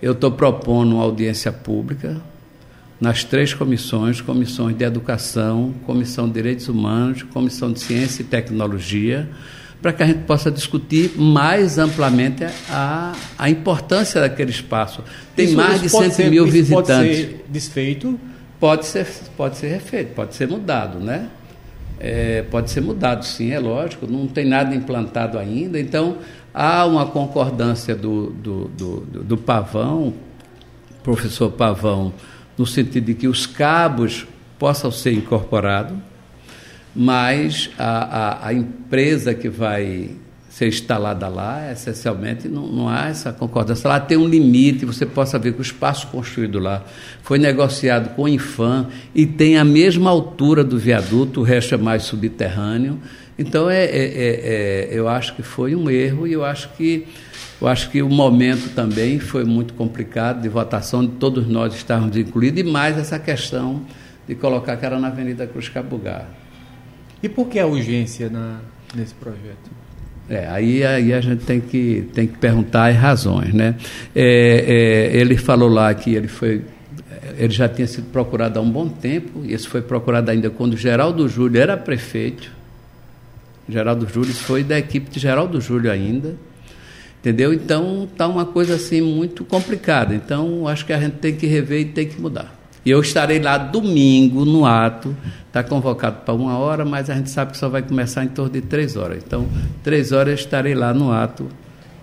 eu 0.00 0.12
estou 0.12 0.30
propondo 0.30 0.94
uma 0.94 1.02
audiência 1.02 1.50
pública 1.50 2.20
nas 3.00 3.24
três 3.24 3.52
comissões, 3.52 4.20
comissões 4.20 4.76
de 4.76 4.84
educação, 4.84 5.74
comissão 5.84 6.28
de 6.28 6.34
direitos 6.34 6.68
humanos, 6.68 7.24
comissão 7.24 7.72
de 7.72 7.80
ciência 7.80 8.22
e 8.22 8.24
tecnologia, 8.24 9.28
para 9.80 9.92
que 9.92 10.02
a 10.02 10.06
gente 10.06 10.20
possa 10.24 10.50
discutir 10.50 11.12
mais 11.16 11.78
amplamente 11.78 12.44
a, 12.68 13.14
a 13.38 13.48
importância 13.48 14.20
daquele 14.20 14.50
espaço. 14.50 15.02
Tem 15.34 15.46
Isso- 15.46 15.56
mais 15.56 15.74
isso 15.76 15.84
de 15.84 15.90
pode 15.90 16.04
100 16.14 16.24
ser- 16.24 16.30
mil 16.30 16.44
isso 16.44 16.52
visitantes. 16.52 16.86
Pode 16.86 17.14
ser 17.16 17.44
desfeito. 17.48 18.20
Pode 18.58 18.84
ser, 18.86 19.06
pode 19.38 19.56
ser 19.56 19.68
refeito, 19.68 20.12
pode 20.14 20.34
ser 20.34 20.46
mudado, 20.46 20.98
né? 20.98 21.28
É, 21.98 22.42
pode 22.50 22.70
ser 22.70 22.82
mudado, 22.82 23.24
sim, 23.24 23.52
é 23.52 23.58
lógico. 23.58 24.06
Não 24.06 24.26
tem 24.26 24.44
nada 24.46 24.74
implantado 24.74 25.38
ainda. 25.38 25.80
Então, 25.80 26.18
há 26.52 26.84
uma 26.84 27.06
concordância 27.06 27.94
do, 27.94 28.26
do, 28.30 28.64
do, 28.68 29.00
do- 29.00 29.24
do 29.24 29.36
Pavão, 29.38 30.12
professor 31.02 31.50
Pavão, 31.52 32.12
no 32.58 32.66
sentido 32.66 33.06
de 33.06 33.14
que 33.14 33.26
os 33.28 33.46
cabos 33.46 34.26
possam 34.58 34.90
ser 34.90 35.12
incorporados, 35.14 35.96
mas 36.94 37.70
a, 37.78 38.44
a, 38.44 38.48
a 38.48 38.54
empresa 38.54 39.34
que 39.34 39.48
vai 39.48 40.10
ser 40.48 40.66
instalada 40.66 41.28
lá, 41.28 41.70
essencialmente, 41.72 42.48
não, 42.48 42.66
não 42.66 42.88
há 42.88 43.08
essa 43.08 43.32
concordância. 43.32 43.88
Lá 43.88 44.00
tem 44.00 44.18
um 44.18 44.26
limite, 44.26 44.84
você 44.84 45.06
possa 45.06 45.38
ver 45.38 45.54
que 45.54 45.60
o 45.60 45.62
espaço 45.62 46.08
construído 46.08 46.58
lá 46.58 46.84
foi 47.22 47.38
negociado 47.38 48.14
com 48.14 48.22
o 48.24 48.28
Infam 48.28 48.88
e 49.14 49.24
tem 49.24 49.56
a 49.56 49.64
mesma 49.64 50.10
altura 50.10 50.64
do 50.64 50.76
viaduto, 50.76 51.40
o 51.40 51.42
resto 51.44 51.74
é 51.74 51.78
mais 51.78 52.02
subterrâneo. 52.02 52.98
Então, 53.38 53.70
é, 53.70 53.84
é- 53.84 53.88
é- 53.88 54.40
é- 54.42 54.88
eu 54.90 55.08
acho 55.08 55.34
que 55.34 55.42
foi 55.42 55.74
um 55.74 55.88
erro 55.88 56.26
e 56.26 56.32
eu 56.32 56.44
acho 56.44 56.68
que 56.76 57.06
eu 57.60 57.68
acho 57.68 57.90
que 57.90 58.02
o 58.02 58.08
momento 58.08 58.74
também 58.74 59.18
foi 59.18 59.44
muito 59.44 59.74
complicado 59.74 60.40
de 60.40 60.48
votação, 60.48 61.04
de 61.04 61.12
todos 61.12 61.46
nós 61.46 61.74
estarmos 61.74 62.16
incluídos, 62.16 62.58
e 62.60 62.64
mais 62.64 62.96
essa 62.96 63.18
questão 63.18 63.82
de 64.26 64.34
colocar 64.34 64.78
que 64.78 64.86
era 64.86 64.98
na 64.98 65.08
Avenida 65.08 65.46
Cruz 65.46 65.68
Cabugá. 65.68 66.24
E 67.22 67.28
por 67.28 67.48
que 67.48 67.58
a 67.58 67.66
urgência 67.66 68.30
na, 68.30 68.60
nesse 68.94 69.14
projeto? 69.14 69.70
É, 70.28 70.46
aí, 70.46 70.84
aí 70.84 71.12
a 71.12 71.20
gente 71.20 71.44
tem 71.44 71.60
que, 71.60 72.08
tem 72.14 72.26
que 72.26 72.38
perguntar 72.38 72.86
as 72.86 72.96
razões, 72.96 73.52
né? 73.52 73.74
É, 74.14 75.10
é, 75.12 75.16
ele 75.16 75.36
falou 75.36 75.68
lá 75.68 75.92
que 75.92 76.14
ele 76.14 76.28
foi, 76.28 76.62
ele 77.36 77.52
já 77.52 77.68
tinha 77.68 77.86
sido 77.86 78.10
procurado 78.12 78.58
há 78.58 78.62
um 78.62 78.70
bom 78.70 78.88
tempo, 78.88 79.44
e 79.44 79.52
esse 79.52 79.66
foi 79.66 79.82
procurado 79.82 80.30
ainda 80.30 80.48
quando 80.48 80.76
Geraldo 80.76 81.28
Júlio 81.28 81.60
era 81.60 81.76
prefeito. 81.76 82.52
Geraldo 83.68 84.08
Júlio 84.08 84.32
foi 84.32 84.62
da 84.62 84.78
equipe 84.78 85.10
de 85.10 85.18
Geraldo 85.18 85.60
Júlio 85.60 85.90
ainda, 85.90 86.36
entendeu? 87.18 87.52
Então 87.52 88.04
está 88.04 88.28
uma 88.28 88.46
coisa 88.46 88.76
assim 88.76 89.00
muito 89.00 89.44
complicada. 89.44 90.14
Então 90.14 90.68
acho 90.68 90.86
que 90.86 90.92
a 90.92 91.00
gente 91.00 91.16
tem 91.16 91.34
que 91.34 91.46
rever 91.46 91.80
e 91.80 91.84
tem 91.86 92.06
que 92.06 92.20
mudar. 92.20 92.59
E 92.84 92.90
eu 92.90 93.00
estarei 93.00 93.38
lá 93.38 93.58
domingo 93.58 94.44
no 94.44 94.64
ato, 94.64 95.14
está 95.46 95.62
convocado 95.62 96.20
para 96.24 96.32
uma 96.32 96.58
hora, 96.58 96.84
mas 96.84 97.10
a 97.10 97.14
gente 97.14 97.28
sabe 97.28 97.52
que 97.52 97.58
só 97.58 97.68
vai 97.68 97.82
começar 97.82 98.24
em 98.24 98.28
torno 98.28 98.52
de 98.52 98.62
três 98.62 98.96
horas. 98.96 99.22
Então, 99.24 99.46
três 99.82 100.12
horas 100.12 100.28
eu 100.28 100.44
estarei 100.44 100.74
lá 100.74 100.94
no 100.94 101.12
ato 101.12 101.46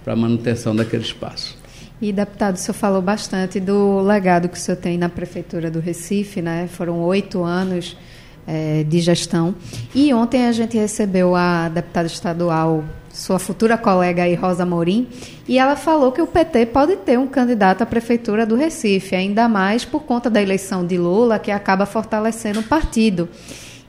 para 0.04 0.16
manutenção 0.16 0.76
daquele 0.76 1.04
espaço. 1.04 1.58
E, 2.00 2.14
deputado, 2.14 2.56
o 2.56 2.60
senhor 2.60 2.76
falou 2.76 3.02
bastante 3.02 3.60
do 3.60 4.02
legado 4.02 4.48
que 4.48 4.56
o 4.56 4.60
senhor 4.60 4.78
tem 4.78 4.98
na 5.00 5.10
Prefeitura 5.10 5.72
do 5.72 5.80
Recife, 5.80 6.44
né? 6.44 6.68
Foram 6.68 7.02
oito 7.02 7.44
anos 7.44 7.98
eh, 8.48 8.86
de 8.88 9.00
gestão. 9.00 9.54
E 9.94 10.14
ontem 10.14 10.46
a 10.46 10.52
gente 10.52 10.78
recebeu 10.78 11.36
a 11.36 11.68
deputada 11.70 12.08
estadual, 12.08 12.84
sua 13.12 13.40
futura 13.40 13.78
colega 13.78 14.24
aí, 14.24 14.36
Rosa 14.36 14.66
Morim, 14.66 15.08
e 15.48 15.60
ela 15.60 15.76
falou 15.76 16.12
que 16.12 16.22
o 16.22 16.28
PT 16.28 16.68
pode 16.68 16.96
ter 16.98 17.20
um 17.20 17.28
candidato 17.28 17.82
à 17.82 17.86
Prefeitura 17.86 18.46
do 18.46 18.56
Recife, 18.56 19.16
ainda 19.16 19.50
mais 19.50 19.84
por 19.84 20.04
conta 20.04 20.30
da 20.30 20.42
eleição 20.42 20.86
de 20.86 20.98
Lula, 20.98 21.40
que 21.40 21.52
acaba 21.52 21.86
fortalecendo 21.86 22.62
o 22.62 22.64
partido. 22.64 23.28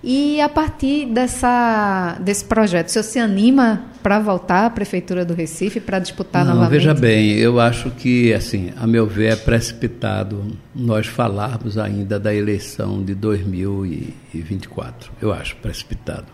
E 0.02 0.40
a 0.40 0.48
partir 0.48 1.06
dessa, 1.06 2.16
desse 2.20 2.44
projeto, 2.44 2.86
o 2.86 2.90
senhor 2.90 3.02
se 3.02 3.18
anima 3.18 3.82
para 4.00 4.20
voltar 4.20 4.66
à 4.66 4.70
Prefeitura 4.70 5.24
do 5.24 5.34
Recife, 5.34 5.80
para 5.80 5.98
disputar 5.98 6.44
Não, 6.44 6.54
novamente? 6.54 6.78
veja 6.78 6.94
bem, 6.94 7.32
eu 7.32 7.58
acho 7.58 7.90
que, 7.90 8.32
assim, 8.32 8.72
a 8.76 8.86
meu 8.86 9.08
ver, 9.08 9.32
é 9.32 9.36
precipitado 9.36 10.56
nós 10.72 11.08
falarmos 11.08 11.76
ainda 11.76 12.18
da 12.18 12.32
eleição 12.32 13.02
de 13.02 13.12
2024. 13.12 15.10
Eu 15.20 15.32
acho 15.32 15.56
precipitado. 15.56 16.26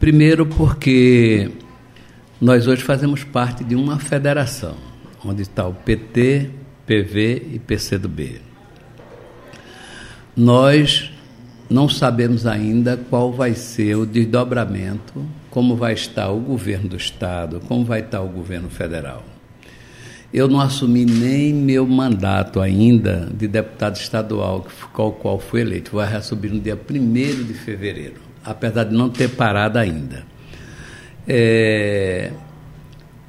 Primeiro, 0.00 0.44
porque 0.44 1.50
nós 2.40 2.66
hoje 2.66 2.82
fazemos 2.82 3.22
parte 3.22 3.62
de 3.62 3.76
uma 3.76 4.00
federação, 4.00 4.74
onde 5.24 5.42
está 5.42 5.64
o 5.64 5.74
PT, 5.74 6.50
PV 6.84 7.50
e 7.52 7.58
PCdoB. 7.60 8.40
Nós 10.36 11.12
não 11.68 11.88
sabemos 11.88 12.46
ainda 12.46 12.96
qual 12.96 13.32
vai 13.32 13.54
ser 13.54 13.96
o 13.96 14.06
desdobramento, 14.06 15.24
como 15.50 15.76
vai 15.76 15.92
estar 15.92 16.30
o 16.30 16.40
governo 16.40 16.88
do 16.88 16.96
Estado, 16.96 17.60
como 17.68 17.84
vai 17.84 18.00
estar 18.00 18.22
o 18.22 18.28
governo 18.28 18.70
federal. 18.70 19.22
Eu 20.32 20.46
não 20.46 20.60
assumi 20.60 21.04
nem 21.04 21.54
meu 21.54 21.86
mandato 21.86 22.60
ainda 22.60 23.28
de 23.32 23.48
deputado 23.48 23.96
estadual, 23.96 24.66
o 24.94 25.10
qual 25.12 25.38
fui 25.38 25.62
eleito. 25.62 25.96
Vai 25.96 26.14
assumir 26.14 26.50
no 26.50 26.60
dia 26.60 26.78
1 26.78 27.44
de 27.44 27.54
fevereiro, 27.54 28.20
apesar 28.44 28.84
de 28.84 28.94
não 28.94 29.08
ter 29.08 29.28
parado 29.30 29.78
ainda. 29.78 30.24
É, 31.26 32.30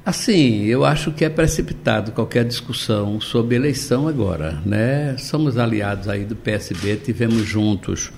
Assim, 0.04 0.64
eu 0.64 0.84
acho 0.84 1.12
que 1.12 1.24
é 1.24 1.28
precipitado 1.28 2.10
qualquer 2.12 2.44
discussão 2.44 3.20
sobre 3.20 3.54
eleição 3.54 4.08
agora, 4.08 4.58
né? 4.64 5.14
Somos 5.18 5.58
aliados 5.58 6.08
aí 6.08 6.24
do 6.24 6.34
PSB, 6.34 6.96
tivemos 6.96 7.46
juntos 7.46 8.10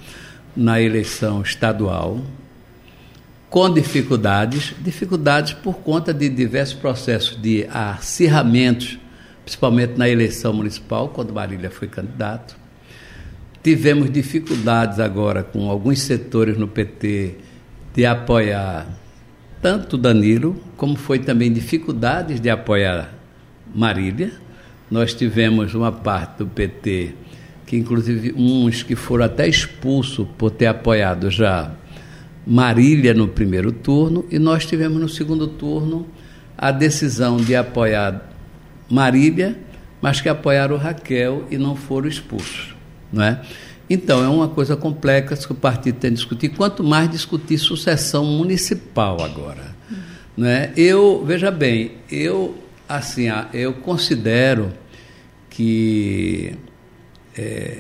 na 0.57 0.81
eleição 0.81 1.43
estadual, 1.43 2.21
com 3.49 3.73
dificuldades, 3.73 4.75
dificuldades 4.81 5.53
por 5.53 5.75
conta 5.79 6.13
de 6.13 6.29
diversos 6.29 6.75
processos 6.75 7.41
de 7.41 7.67
acirramentos, 7.71 8.99
principalmente 9.45 9.99
na 9.99 10.09
eleição 10.09 10.53
municipal, 10.53 11.09
quando 11.09 11.35
Marília 11.35 11.71
foi 11.71 11.89
candidato. 11.89 12.57
Tivemos 13.63 14.11
dificuldades 14.11 14.99
agora 14.99 15.43
com 15.43 15.71
alguns 15.71 16.01
setores 16.01 16.57
no 16.57 16.67
PT 16.67 17.37
de 17.95 18.07
apoiar 18.07 18.87
tanto 19.61 19.97
Danilo, 19.97 20.57
como 20.77 20.97
foi 20.97 21.21
também 21.21 21.53
dificuldades 21.53 22.41
de 22.41 22.51
apoiar 22.51 23.15
Marília. 23.73 24.33
Nós 24.91 25.15
tivemos 25.15 25.75
uma 25.75 25.93
parte 25.93 26.39
do 26.39 26.47
PT, 26.47 27.15
que 27.73 27.79
inclusive 27.79 28.35
uns 28.37 28.83
que 28.83 28.95
foram 28.95 29.25
até 29.25 29.49
expulsos 29.49 30.29
por 30.37 30.51
ter 30.51 30.67
apoiado 30.67 31.31
já 31.31 31.73
Marília 32.47 33.15
no 33.15 33.27
primeiro 33.29 33.73
turno, 33.73 34.27
e 34.31 34.39
nós 34.39 34.67
tivemos 34.67 35.01
no 35.01 35.09
segundo 35.09 35.47
turno 35.47 36.07
a 36.59 36.71
decisão 36.71 37.39
de 37.39 37.57
apoiar 37.57 38.31
Marília, 38.91 39.57
mas 40.03 40.21
que 40.21 40.29
apoiaram 40.29 40.77
Raquel 40.77 41.47
e 41.51 41.57
não 41.57 41.75
foram 41.75 42.09
expulsos. 42.09 42.75
Não 43.11 43.25
é? 43.25 43.41
Então, 43.89 44.23
é 44.23 44.29
uma 44.29 44.49
coisa 44.49 44.77
complexa 44.77 45.35
que 45.35 45.53
o 45.53 45.55
partido 45.55 45.99
tem 45.99 46.11
que 46.11 46.17
discutir, 46.17 46.51
quanto 46.51 46.85
mais 46.85 47.11
discutir 47.11 47.57
sucessão 47.57 48.23
municipal 48.27 49.19
agora. 49.23 49.75
Né? 50.37 50.75
Eu, 50.77 51.25
veja 51.25 51.51
bem, 51.51 51.93
eu, 52.11 52.55
assim, 52.87 53.29
eu 53.55 53.73
considero 53.73 54.75
que. 55.49 56.55
É, 57.37 57.79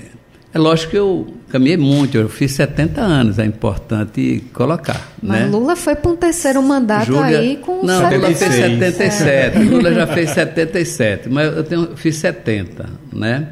é 0.54 0.58
lógico 0.58 0.90
que 0.90 0.98
eu 0.98 1.34
caminhei 1.48 1.78
muito, 1.78 2.16
eu 2.18 2.28
fiz 2.28 2.52
70 2.52 3.00
anos, 3.00 3.38
é 3.38 3.44
importante 3.46 4.44
colocar. 4.52 5.12
Mas 5.22 5.40
né? 5.40 5.46
Lula 5.46 5.74
foi 5.74 5.94
para 5.94 6.10
um 6.10 6.16
terceiro 6.16 6.62
mandato 6.62 7.06
Júlia, 7.06 7.38
aí 7.38 7.56
com 7.56 7.82
Não, 7.84 8.00
76. 8.10 8.20
Lula 8.20 8.34
fez 8.34 8.54
77, 8.54 9.56
é. 9.56 9.60
Lula 9.60 9.94
já 9.94 10.06
fez 10.06 10.30
77, 10.30 11.28
mas 11.30 11.56
eu 11.56 11.64
tenho, 11.64 11.96
fiz 11.96 12.16
70, 12.16 12.86
né? 13.12 13.48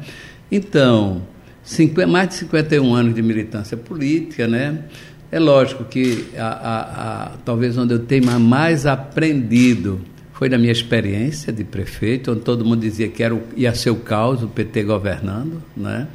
Então, 0.51 1.23
50, 1.63 2.07
mais 2.07 2.29
de 2.29 2.35
51 2.35 2.93
anos 2.93 3.15
de 3.15 3.21
militância 3.23 3.75
política, 3.75 4.47
né? 4.47 4.79
É 5.31 5.39
lógico 5.39 5.85
que 5.85 6.27
a, 6.37 6.45
a, 6.45 6.81
a, 7.23 7.31
talvez 7.45 7.77
onde 7.77 7.93
eu 7.93 7.99
tenha 7.99 8.37
mais 8.37 8.85
aprendido 8.85 10.01
foi 10.41 10.49
da 10.49 10.57
minha 10.57 10.71
experiência 10.71 11.53
de 11.53 11.63
prefeito, 11.63 12.31
onde 12.31 12.41
todo 12.41 12.65
mundo 12.65 12.81
dizia 12.81 13.07
que 13.07 13.21
era 13.21 13.35
o, 13.35 13.43
ia 13.55 13.75
ser 13.75 13.91
o 13.91 13.97
caos, 13.97 14.41
o 14.41 14.47
PT 14.47 14.81
governando, 14.85 15.61
né? 15.77 16.07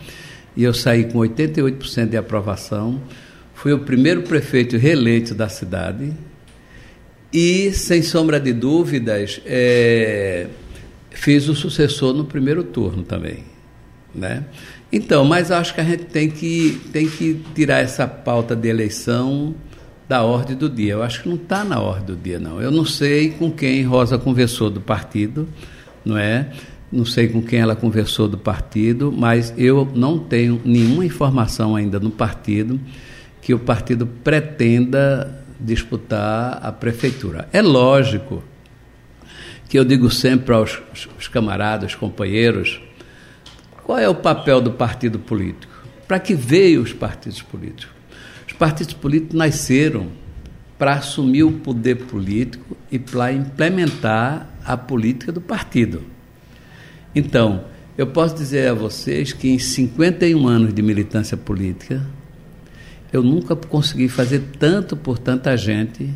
E 0.57 0.65
eu 0.65 0.75
saí 0.75 1.05
com 1.05 1.21
88% 1.21 2.09
de 2.09 2.17
aprovação. 2.17 3.01
Fui 3.55 3.73
o 3.73 3.79
primeiro 3.79 4.23
prefeito 4.23 4.77
reeleito 4.77 5.33
da 5.33 5.49
cidade. 5.49 6.13
E, 7.33 7.71
sem 7.71 8.03
sombra 8.03 8.41
de 8.41 8.53
dúvidas, 8.53 9.41
é, 9.47 10.49
fiz 11.11 11.49
o 11.49 11.55
sucessor 11.55 12.13
no 12.13 12.25
primeiro 12.25 12.65
turno 12.65 13.05
também. 13.05 13.45
Né? 14.13 14.43
Então, 14.91 15.25
mas 15.25 15.53
acho 15.53 15.73
que 15.73 15.81
a 15.81 15.85
gente 15.85 16.07
tem 16.07 16.29
que, 16.29 16.81
tem 16.93 17.09
que 17.09 17.45
tirar 17.55 17.79
essa 17.79 18.09
pauta 18.09 18.57
de 18.57 18.67
eleição 18.67 19.55
da 20.09 20.23
ordem 20.23 20.57
do 20.57 20.69
dia. 20.69 20.93
Eu 20.93 21.03
acho 21.03 21.23
que 21.23 21.29
não 21.29 21.37
está 21.37 21.65
na 21.65 21.81
ordem 21.81 22.07
do 22.07 22.17
dia, 22.17 22.39
não. 22.39 22.61
Eu 22.61 22.71
não 22.71 22.85
sei 22.85 23.31
com 23.31 23.51
quem 23.51 23.83
Rosa 23.83 24.19
conversou 24.19 24.71
do 24.71 24.81
partido, 24.81 25.49
não 26.05 26.17
é? 26.17 26.51
Não 26.91 27.05
sei 27.05 27.29
com 27.29 27.43
quem 27.43 27.59
ela 27.59 27.75
conversou 27.75 28.29
do 28.29 28.39
partido, 28.39 29.13
mas 29.13 29.53
eu 29.57 29.91
não 29.95 30.19
tenho 30.19 30.61
nenhuma 30.65 31.05
informação 31.05 31.75
ainda 31.75 31.99
no 31.99 32.11
partido 32.11 32.81
que 33.43 33.53
o 33.53 33.59
partido 33.59 34.07
pretenda 34.07 35.45
disputar 35.59 36.61
a 36.63 36.71
prefeitura. 36.71 37.49
É 37.53 37.61
lógico 37.61 38.43
que 39.69 39.79
eu 39.79 39.85
digo 39.85 40.11
sempre 40.11 40.55
aos, 40.55 40.81
aos 41.15 41.27
camaradas, 41.29 41.95
companheiros, 41.95 42.81
qual 43.83 43.99
é 43.99 44.09
o 44.09 44.15
papel 44.15 44.61
do 44.61 44.73
partido 44.73 45.19
político? 45.19 45.73
Para 46.07 46.21
que 46.21 46.35
veio 46.35 46.83
os 46.83 46.93
partidos 46.93 47.43
políticos? 47.43 47.96
Os 48.47 48.53
partidos 48.53 48.95
políticos 48.95 49.35
nasceram 49.35 50.09
para 50.79 50.95
assumir 50.95 51.43
o 51.43 51.53
poder 51.53 51.97
político 51.97 52.77
e 52.91 52.99
para 52.99 53.33
implementar 53.33 54.49
a 54.65 54.77
política 54.77 55.33
do 55.33 55.41
partido. 55.41 56.03
Então, 57.15 57.65
eu 57.97 58.07
posso 58.07 58.35
dizer 58.37 58.69
a 58.69 58.75
vocês 58.75 59.33
que 59.33 59.49
em 59.49 59.59
51 59.59 60.47
anos 60.47 60.75
de 60.75 60.83
militância 60.83 61.37
política, 61.37 62.05
eu 63.13 63.23
nunca 63.23 63.57
consegui 63.57 64.09
fazer 64.09 64.43
tanto 64.59 64.97
por 64.97 65.19
tanta 65.19 65.57
gente 65.57 66.11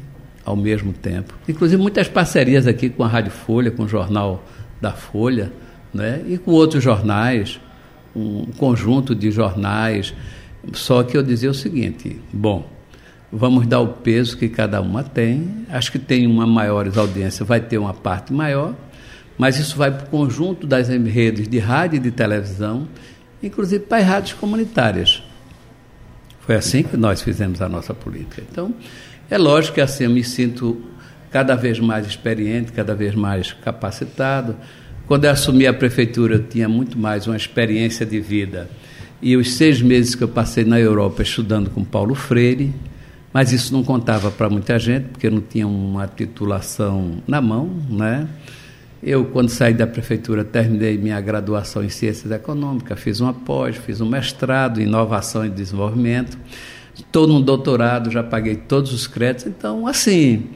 ao 0.44 0.56
mesmo 0.56 0.92
tempo. 0.92 1.34
Inclusive 1.48 1.80
muitas 1.80 2.08
parcerias 2.08 2.66
aqui 2.66 2.90
com 2.90 3.02
a 3.02 3.08
Rádio 3.08 3.30
Folha, 3.30 3.70
com 3.70 3.84
o 3.84 3.88
jornal 3.88 4.44
da 4.80 4.92
Folha, 4.92 5.50
né? 5.92 6.22
e 6.26 6.36
com 6.36 6.50
outros 6.50 6.82
jornais, 6.82 7.60
um 8.14 8.46
conjunto 8.58 9.14
de 9.14 9.30
jornais. 9.30 10.14
Só 10.72 11.02
que 11.02 11.16
eu 11.16 11.22
dizia 11.22 11.50
o 11.50 11.54
seguinte: 11.54 12.20
bom, 12.32 12.68
vamos 13.32 13.66
dar 13.66 13.80
o 13.80 13.88
peso 13.88 14.36
que 14.36 14.48
cada 14.48 14.80
uma 14.80 15.02
tem. 15.02 15.66
Acho 15.68 15.92
que 15.92 15.98
tem 15.98 16.26
uma 16.26 16.46
maiores 16.46 16.96
audiência, 16.96 17.44
vai 17.44 17.60
ter 17.60 17.78
uma 17.78 17.94
parte 17.94 18.32
maior, 18.32 18.74
mas 19.38 19.58
isso 19.58 19.76
vai 19.76 19.90
para 19.90 20.06
o 20.06 20.10
conjunto 20.10 20.66
das 20.66 20.88
redes 20.88 21.48
de 21.48 21.58
rádio 21.58 21.96
e 21.96 22.00
de 22.00 22.10
televisão, 22.10 22.88
inclusive 23.42 23.84
para 23.84 23.98
as 23.98 24.06
rádios 24.06 24.32
comunitárias. 24.34 25.22
Foi 26.40 26.56
assim 26.56 26.82
que 26.82 26.96
nós 26.96 27.22
fizemos 27.22 27.62
a 27.62 27.68
nossa 27.68 27.94
política. 27.94 28.42
Então, 28.50 28.74
é 29.30 29.38
lógico 29.38 29.76
que 29.76 29.80
assim 29.80 30.04
eu 30.04 30.10
me 30.10 30.24
sinto 30.24 30.82
cada 31.30 31.54
vez 31.54 31.78
mais 31.78 32.06
experiente, 32.06 32.72
cada 32.72 32.94
vez 32.94 33.14
mais 33.14 33.52
capacitado. 33.52 34.56
Quando 35.06 35.24
eu 35.24 35.30
assumi 35.30 35.66
a 35.66 35.72
prefeitura, 35.72 36.34
eu 36.34 36.42
tinha 36.42 36.68
muito 36.68 36.98
mais 36.98 37.26
uma 37.26 37.36
experiência 37.36 38.04
de 38.04 38.20
vida. 38.20 38.68
E 39.22 39.36
os 39.36 39.52
seis 39.54 39.82
meses 39.82 40.14
que 40.14 40.24
eu 40.24 40.28
passei 40.28 40.64
na 40.64 40.80
Europa 40.80 41.22
estudando 41.22 41.68
com 41.70 41.84
Paulo 41.84 42.14
Freire, 42.14 42.72
mas 43.32 43.52
isso 43.52 43.72
não 43.72 43.84
contava 43.84 44.30
para 44.30 44.48
muita 44.48 44.78
gente, 44.78 45.08
porque 45.08 45.26
eu 45.26 45.30
não 45.30 45.40
tinha 45.40 45.66
uma 45.66 46.06
titulação 46.08 47.22
na 47.26 47.40
mão, 47.40 47.70
né? 47.88 48.26
Eu, 49.02 49.24
quando 49.26 49.48
saí 49.48 49.72
da 49.72 49.86
prefeitura, 49.86 50.44
terminei 50.44 50.98
minha 50.98 51.18
graduação 51.20 51.82
em 51.82 51.88
Ciências 51.88 52.30
Econômicas, 52.30 53.00
fiz 53.00 53.20
um 53.20 53.32
pós, 53.32 53.76
fiz 53.76 54.00
um 54.00 54.08
mestrado 54.08 54.80
em 54.80 54.84
Inovação 54.84 55.46
e 55.46 55.48
Desenvolvimento, 55.48 56.36
estou 56.94 57.26
no 57.26 57.40
doutorado, 57.40 58.10
já 58.10 58.22
paguei 58.22 58.56
todos 58.56 58.92
os 58.92 59.06
créditos, 59.06 59.46
então, 59.46 59.86
assim, 59.86 60.48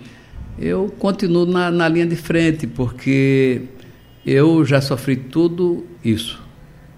eu 0.59 0.93
continuo 0.99 1.47
na, 1.47 1.71
na 1.71 1.89
linha 1.89 2.07
de 2.07 2.17
frente, 2.17 2.67
porque 2.67 3.63
eu 4.27 4.65
já 4.65 4.81
sofri 4.81 5.17
tudo 5.17 5.87
isso: 6.05 6.44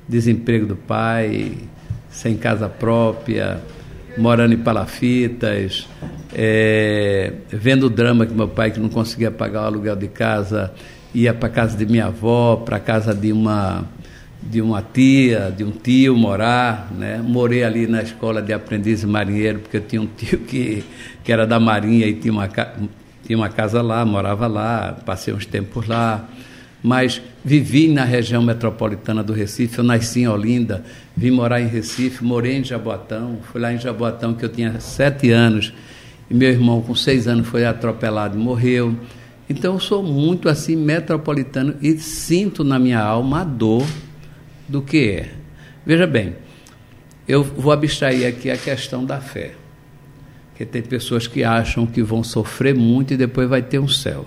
desemprego 0.09 0.67
do 0.67 0.77
pai, 0.77 1.53
sem 2.11 2.37
casa 2.37 2.69
própria, 2.69 3.61
morando 4.17 4.55
em 4.55 4.59
palafitas, 4.59 5.87
é, 6.35 7.33
vendo 7.51 7.87
o 7.87 7.91
drama 7.91 8.27
que 8.27 8.35
meu 8.35 8.49
pai, 8.49 8.71
que 8.71 8.81
não 8.81 8.89
conseguia 8.89 9.31
pagar 9.31 9.63
o 9.63 9.67
aluguel 9.67 9.97
de 9.97 10.09
casa, 10.09 10.73
ia 11.15 11.35
para 11.35 11.49
casa 11.49 11.77
de 11.77 11.87
minha 11.87 12.07
avó, 12.07 12.57
para 12.57 12.79
casa 12.79 13.15
de 13.15 13.33
uma 13.33 13.85
de 14.43 14.63
uma 14.63 14.81
tia, 14.81 15.53
de 15.57 15.65
um 15.65 15.73
tio 15.73 16.17
morar, 16.17 16.93
né? 16.93 17.21
Morei 17.21 17.65
ali 17.65 17.89
na 17.89 18.01
escola 18.03 18.41
de 18.41 18.53
aprendiz 18.53 19.03
marinheiro, 19.05 19.59
porque 19.59 19.79
eu 19.79 19.81
tinha 19.81 20.01
um 20.01 20.07
tio 20.07 20.39
que, 20.39 20.85
que 21.25 21.33
era 21.33 21.45
da 21.45 21.59
marinha 21.59 22.07
e 22.07 22.15
tinha 22.15 22.33
uma, 22.33 22.47
tinha 22.47 23.37
uma 23.37 23.49
casa 23.49 23.83
lá, 23.83 24.05
morava 24.05 24.47
lá, 24.47 24.97
passei 25.05 25.35
uns 25.35 25.47
tempos 25.47 25.89
lá. 25.89 26.29
Mas 26.83 27.21
vivi 27.45 27.89
na 27.89 28.05
região 28.05 28.43
metropolitana 28.43 29.23
do 29.23 29.33
Recife, 29.33 29.79
eu 29.79 29.85
nasci 29.85 30.21
em 30.21 30.29
Olinda, 30.29 30.85
vim 31.17 31.31
morar 31.31 31.61
em 31.61 31.67
Recife, 31.67 32.23
morei 32.23 32.57
em 32.57 32.65
Jaboatão, 32.65 33.39
fui 33.51 33.61
lá 33.61 33.73
em 33.73 33.79
Jaboatão 33.79 34.35
que 34.35 34.45
eu 34.45 34.49
tinha 34.49 34.79
sete 34.79 35.31
anos, 35.31 35.73
e 36.31 36.35
meu 36.35 36.51
irmão 36.51 36.81
com 36.83 36.95
seis 36.95 37.27
anos 37.27 37.47
foi 37.47 37.65
atropelado 37.65 38.39
e 38.39 38.41
morreu. 38.41 38.97
Então 39.49 39.75
eu 39.75 39.81
sou 39.81 40.03
muito 40.03 40.49
assim 40.49 40.77
metropolitano 40.77 41.77
e 41.81 41.97
sinto 41.99 42.65
na 42.65 42.79
minha 42.79 43.01
alma 43.01 43.41
a 43.41 43.45
dor 43.45 43.87
do 44.69 44.83
que 44.83 45.09
é. 45.11 45.31
Veja 45.85 46.07
bem, 46.07 46.35
eu 47.29 47.43
vou 47.43 47.73
abstrair 47.73 48.27
aqui 48.27 48.51
a 48.51 48.57
questão 48.57 49.05
da 49.05 49.21
fé. 49.21 49.55
Porque 50.51 50.65
tem 50.65 50.83
pessoas 50.83 51.27
que 51.27 51.45
acham 51.45 51.87
que 51.87 52.03
vão 52.03 52.25
sofrer 52.25 52.75
muito 52.75 53.15
e 53.15 53.17
depois 53.17 53.49
vai 53.49 53.63
ter 53.63 53.79
um 53.79 53.89
céu. 53.89 54.27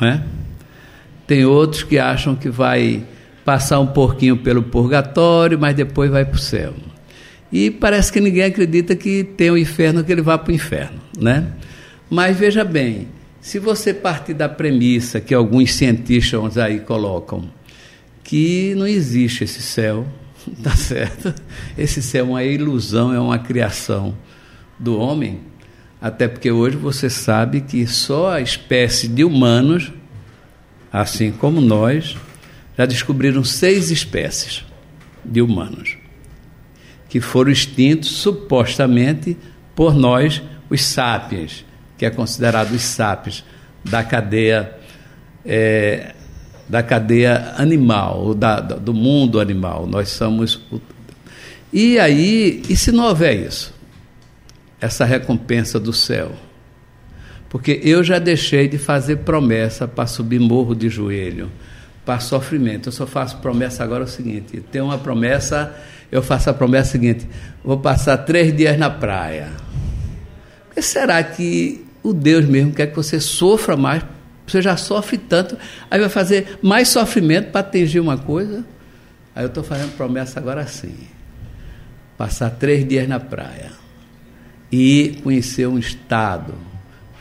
Não 0.00 0.08
é? 0.08 0.24
Tem 1.26 1.44
outros 1.44 1.82
que 1.82 1.98
acham 1.98 2.34
que 2.34 2.48
vai 2.48 3.04
passar 3.44 3.80
um 3.80 3.86
pouquinho 3.86 4.36
pelo 4.36 4.62
purgatório, 4.62 5.58
mas 5.58 5.74
depois 5.74 6.10
vai 6.10 6.24
para 6.24 6.36
o 6.36 6.38
céu. 6.38 6.74
E 7.52 7.70
parece 7.70 8.12
que 8.12 8.20
ninguém 8.20 8.44
acredita 8.44 8.96
que 8.96 9.24
tem 9.24 9.50
o 9.50 9.54
um 9.54 9.56
inferno, 9.56 10.02
que 10.02 10.10
ele 10.10 10.22
vá 10.22 10.38
para 10.38 10.52
o 10.52 10.54
inferno. 10.54 10.98
Né? 11.18 11.46
Mas 12.08 12.36
veja 12.36 12.64
bem, 12.64 13.08
se 13.40 13.58
você 13.58 13.92
partir 13.92 14.34
da 14.34 14.48
premissa 14.48 15.20
que 15.20 15.34
alguns 15.34 15.74
cientistas 15.74 16.56
aí 16.56 16.80
colocam, 16.80 17.50
que 18.22 18.74
não 18.76 18.86
existe 18.86 19.44
esse 19.44 19.60
céu, 19.60 20.06
tá 20.62 20.70
certo? 20.70 21.34
Esse 21.76 22.00
céu 22.00 22.26
é 22.26 22.28
uma 22.28 22.44
ilusão, 22.44 23.12
é 23.12 23.20
uma 23.20 23.38
criação 23.38 24.16
do 24.78 24.98
homem, 24.98 25.40
até 26.00 26.26
porque 26.26 26.50
hoje 26.50 26.76
você 26.76 27.10
sabe 27.10 27.60
que 27.60 27.86
só 27.86 28.32
a 28.32 28.40
espécie 28.40 29.06
de 29.08 29.24
humanos, 29.24 29.92
assim 30.92 31.32
como 31.32 31.60
nós, 31.60 32.16
já 32.76 32.86
descobriram 32.86 33.42
seis 33.42 33.90
espécies 33.90 34.64
de 35.24 35.40
humanos 35.40 36.02
que 37.12 37.20
foram 37.20 37.50
extintos 37.50 38.10
supostamente 38.10 39.36
por 39.74 39.94
nós, 39.94 40.40
os 40.70 40.82
sapiens, 40.82 41.62
que 41.98 42.06
é 42.06 42.10
considerado 42.10 42.72
os 42.72 42.80
SAPs 42.80 43.44
da 43.84 44.02
cadeia 44.02 44.78
é, 45.44 46.14
da 46.66 46.82
cadeia 46.82 47.52
animal, 47.58 48.32
da, 48.32 48.60
do 48.60 48.94
mundo 48.94 49.40
animal. 49.40 49.86
Nós 49.86 50.08
somos. 50.08 50.54
O... 50.72 50.80
E 51.70 51.98
aí, 51.98 52.62
e 52.66 52.74
se 52.74 52.90
não 52.90 53.04
houver 53.04 53.46
isso? 53.46 53.74
Essa 54.80 55.04
recompensa 55.04 55.78
do 55.78 55.92
céu? 55.92 56.32
Porque 57.52 57.78
eu 57.84 58.02
já 58.02 58.18
deixei 58.18 58.66
de 58.66 58.78
fazer 58.78 59.16
promessa 59.16 59.86
para 59.86 60.06
subir 60.06 60.40
morro 60.40 60.74
de 60.74 60.88
joelho, 60.88 61.52
para 62.02 62.18
sofrimento. 62.18 62.88
Eu 62.88 62.92
só 62.92 63.06
faço 63.06 63.36
promessa 63.42 63.84
agora 63.84 64.04
o 64.04 64.08
seguinte: 64.08 64.58
tem 64.72 64.80
uma 64.80 64.96
promessa, 64.96 65.76
eu 66.10 66.22
faço 66.22 66.48
a 66.48 66.54
promessa 66.54 66.92
seguinte: 66.92 67.28
vou 67.62 67.78
passar 67.78 68.16
três 68.16 68.56
dias 68.56 68.78
na 68.78 68.88
praia. 68.88 69.50
Será 70.78 71.22
que 71.22 71.84
o 72.02 72.14
Deus 72.14 72.46
mesmo 72.46 72.72
quer 72.72 72.86
que 72.86 72.96
você 72.96 73.20
sofra 73.20 73.76
mais 73.76 74.02
você 74.46 74.60
já 74.60 74.76
sofre 74.76 75.18
tanto, 75.18 75.56
aí 75.90 76.00
vai 76.00 76.08
fazer 76.08 76.58
mais 76.62 76.88
sofrimento 76.88 77.50
para 77.50 77.60
atingir 77.60 78.00
uma 78.00 78.18
coisa. 78.18 78.64
Aí 79.34 79.44
eu 79.44 79.48
estou 79.48 79.62
fazendo 79.62 79.96
promessa 79.96 80.40
agora 80.40 80.66
sim. 80.66 80.94
Passar 82.16 82.50
três 82.50 82.86
dias 82.86 83.06
na 83.06 83.20
praia 83.20 83.70
e 84.70 85.20
conhecer 85.22 85.66
um 85.66 85.78
estado, 85.78 86.54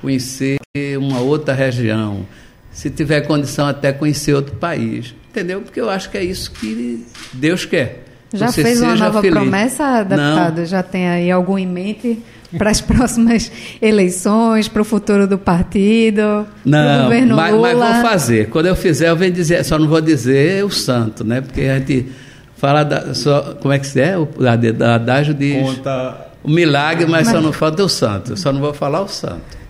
conhecer 0.01 0.59
uma 0.97 1.19
outra 1.19 1.53
região, 1.53 2.25
se 2.71 2.89
tiver 2.89 3.21
condição 3.21 3.67
até 3.67 3.91
conhecer 3.91 4.33
outro 4.33 4.55
país. 4.55 5.13
Entendeu? 5.29 5.61
Porque 5.61 5.79
eu 5.79 5.89
acho 5.89 6.09
que 6.09 6.17
é 6.17 6.23
isso 6.23 6.51
que 6.51 7.05
Deus 7.33 7.65
quer. 7.65 8.05
Já 8.33 8.47
Você 8.47 8.63
fez 8.63 8.81
uma 8.81 8.95
nova 8.95 9.21
feliz. 9.21 9.35
promessa, 9.35 10.03
deputado? 10.03 10.59
Não. 10.59 10.65
Já 10.65 10.81
tem 10.81 11.07
aí 11.07 11.29
algum 11.31 11.57
em 11.57 11.67
mente? 11.67 12.19
para 12.57 12.69
as 12.69 12.81
próximas 12.81 13.51
eleições, 13.81 14.67
para 14.67 14.81
o 14.81 14.85
futuro 14.85 15.27
do 15.27 15.37
partido, 15.37 16.45
não, 16.65 17.03
governo 17.03 17.35
mas, 17.35 17.53
Lula. 17.53 17.73
Mas 17.73 17.93
vou 18.01 18.09
fazer. 18.09 18.49
Quando 18.49 18.65
eu 18.65 18.75
fizer, 18.75 19.09
eu 19.09 19.15
venho 19.15 19.31
dizer, 19.31 19.63
só 19.63 19.79
não 19.79 19.87
vou 19.87 20.01
dizer 20.01 20.63
o 20.65 20.69
santo, 20.69 21.23
né? 21.23 21.41
Porque 21.41 21.61
a 21.61 21.79
gente 21.79 22.11
fala 22.57 22.83
da, 22.83 23.13
só, 23.13 23.55
como 23.61 23.73
é 23.73 23.79
que 23.79 23.99
é? 23.99 24.17
O 24.17 24.25
da, 24.25 24.95
adágio 24.95 25.33
diz 25.33 25.61
Conta... 25.61 26.27
o 26.43 26.49
milagre, 26.49 27.05
mas, 27.05 27.27
mas, 27.27 27.35
só 27.35 27.41
não 27.41 27.53
falta 27.53 27.83
o 27.83 27.89
santo. 27.89 28.37
Só 28.37 28.51
não 28.51 28.59
vou 28.59 28.73
falar 28.73 29.01
o 29.01 29.07
santo. 29.07 29.60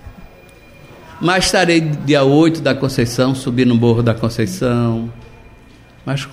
Mas 1.21 1.45
estarei 1.45 1.79
dia 1.79 2.23
8 2.23 2.61
da 2.61 2.73
Conceição, 2.73 3.35
subir 3.35 3.65
no 3.65 3.75
Morro 3.75 4.01
da 4.01 4.13
Conceição. 4.13 5.11
Mas 6.05 6.27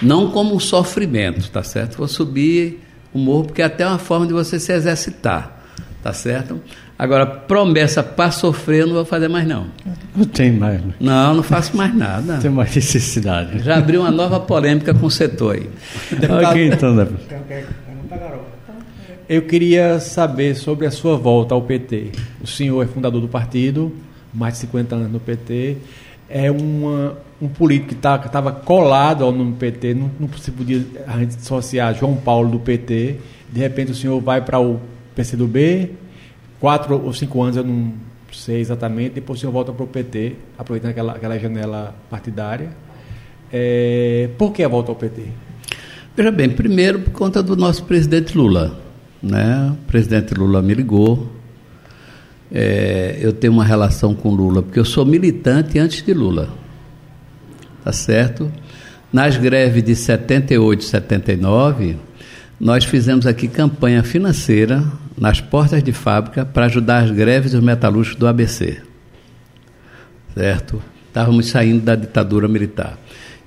não 0.00 0.30
como 0.30 0.54
um 0.54 0.60
sofrimento, 0.60 1.50
tá 1.50 1.62
certo? 1.62 1.96
Vou 1.98 2.06
subir 2.06 2.82
o 3.12 3.18
morro, 3.18 3.44
porque 3.44 3.62
é 3.62 3.64
até 3.64 3.86
uma 3.86 3.98
forma 3.98 4.26
de 4.26 4.32
você 4.32 4.60
se 4.60 4.72
exercitar, 4.72 5.62
tá 6.02 6.12
certo? 6.12 6.60
Agora, 6.98 7.26
promessa 7.26 8.02
para 8.02 8.30
sofrer 8.30 8.82
eu 8.82 8.86
não 8.86 8.94
vou 8.94 9.04
fazer 9.04 9.28
mais 9.28 9.46
não. 9.46 9.66
Não 10.14 10.24
tem 10.24 10.52
mais. 10.52 10.80
Né? 10.80 10.94
Não, 10.98 11.34
não 11.34 11.42
faço 11.42 11.76
mais 11.76 11.94
nada. 11.94 12.34
Não 12.34 12.40
tem 12.40 12.50
mais 12.50 12.74
necessidade. 12.74 13.58
Já 13.62 13.76
abriu 13.76 14.00
uma 14.00 14.10
nova 14.10 14.40
polêmica 14.40 14.94
com 14.94 15.06
o 15.06 15.10
setor 15.10 15.56
aí. 15.56 15.70
Deputado, 16.10 16.58
então, 16.58 16.96
Eu 19.28 19.42
queria 19.42 19.98
saber 19.98 20.54
sobre 20.54 20.86
a 20.86 20.90
sua 20.90 21.16
volta 21.16 21.52
ao 21.52 21.60
PT. 21.60 22.12
O 22.40 22.46
senhor 22.46 22.80
é 22.80 22.86
fundador 22.86 23.20
do 23.20 23.26
partido, 23.26 23.92
mais 24.32 24.54
de 24.54 24.60
50 24.60 24.94
anos 24.94 25.10
no 25.10 25.18
PT. 25.18 25.78
É 26.30 26.48
uma, 26.48 27.18
um 27.42 27.48
político 27.48 27.88
que 27.88 27.94
tá, 27.96 28.22
estava 28.24 28.52
colado 28.52 29.24
ao 29.24 29.32
nome 29.32 29.54
PT, 29.54 29.94
não, 29.94 30.12
não 30.20 30.28
se 30.38 30.52
podia 30.52 30.84
dissociar 31.26 31.92
João 31.96 32.14
Paulo 32.14 32.50
do 32.50 32.60
PT. 32.60 33.16
De 33.50 33.58
repente 33.58 33.90
o 33.90 33.96
senhor 33.96 34.20
vai 34.20 34.40
para 34.40 34.60
o 34.60 34.80
PCdoB, 35.16 35.90
quatro 36.60 37.04
ou 37.04 37.12
cinco 37.12 37.42
anos, 37.42 37.56
eu 37.56 37.64
não 37.64 37.94
sei 38.32 38.60
exatamente, 38.60 39.14
depois 39.14 39.38
o 39.38 39.40
senhor 39.40 39.52
volta 39.52 39.72
para 39.72 39.84
o 39.84 39.88
PT, 39.88 40.36
aproveitando 40.56 40.90
aquela, 40.92 41.12
aquela 41.14 41.36
janela 41.36 41.96
partidária. 42.08 42.70
É, 43.52 44.30
por 44.38 44.52
que 44.52 44.62
a 44.62 44.68
volta 44.68 44.92
ao 44.92 44.96
PT? 44.96 45.22
Veja 46.16 46.30
bem, 46.30 46.48
primeiro 46.48 47.00
por 47.00 47.10
conta 47.10 47.42
do 47.42 47.56
nosso 47.56 47.82
presidente 47.82 48.38
Lula. 48.38 48.85
Né? 49.26 49.72
O 49.72 49.86
presidente 49.86 50.34
Lula 50.34 50.62
me 50.62 50.74
ligou. 50.74 51.32
É, 52.52 53.18
eu 53.20 53.32
tenho 53.32 53.52
uma 53.52 53.64
relação 53.64 54.14
com 54.14 54.30
Lula, 54.30 54.62
porque 54.62 54.78
eu 54.78 54.84
sou 54.84 55.04
militante 55.04 55.78
antes 55.78 56.02
de 56.02 56.14
Lula 56.14 56.66
tá 57.86 57.92
certo? 57.92 58.50
Nas 59.12 59.36
greves 59.36 59.80
de 59.84 59.94
78 59.94 60.80
e 60.80 60.84
79, 60.84 61.96
nós 62.58 62.84
fizemos 62.84 63.28
aqui 63.28 63.46
campanha 63.46 64.02
financeira 64.02 64.82
nas 65.16 65.40
portas 65.40 65.84
de 65.84 65.92
fábrica 65.92 66.44
para 66.44 66.66
ajudar 66.66 67.04
as 67.04 67.12
greves 67.12 67.52
dos 67.52 67.62
metalúrgicos 67.62 68.18
do 68.18 68.26
ABC. 68.26 68.82
Certo? 70.34 70.82
Estávamos 71.06 71.46
saindo 71.46 71.84
da 71.84 71.94
ditadura 71.94 72.48
militar. 72.48 72.98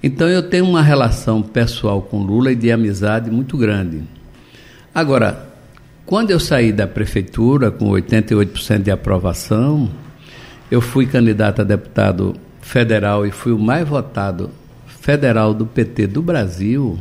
Então 0.01 0.29
eu 0.29 0.41
tenho 0.41 0.63
uma 0.63 0.81
relação 0.81 1.41
pessoal 1.41 2.01
com 2.01 2.23
Lula 2.23 2.53
e 2.53 2.55
de 2.55 2.71
amizade 2.71 3.29
muito 3.29 3.57
grande. 3.57 4.03
Agora, 4.95 5.48
quando 6.09 6.31
eu 6.31 6.39
saí 6.39 6.71
da 6.71 6.87
prefeitura 6.87 7.69
com 7.69 7.91
88% 7.91 8.81
de 8.81 8.89
aprovação, 8.89 9.91
eu 10.71 10.81
fui 10.81 11.05
candidato 11.05 11.61
a 11.61 11.63
deputado 11.63 12.35
federal 12.59 13.27
e 13.27 13.31
fui 13.31 13.51
o 13.51 13.59
mais 13.59 13.87
votado 13.87 14.49
federal 14.87 15.53
do 15.53 15.67
PT 15.67 16.07
do 16.07 16.23
Brasil, 16.23 16.97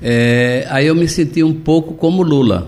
é, 0.00 0.66
aí 0.70 0.86
eu 0.86 0.94
me 0.94 1.06
senti 1.06 1.42
um 1.42 1.52
pouco 1.52 1.92
como 1.92 2.22
Lula. 2.22 2.66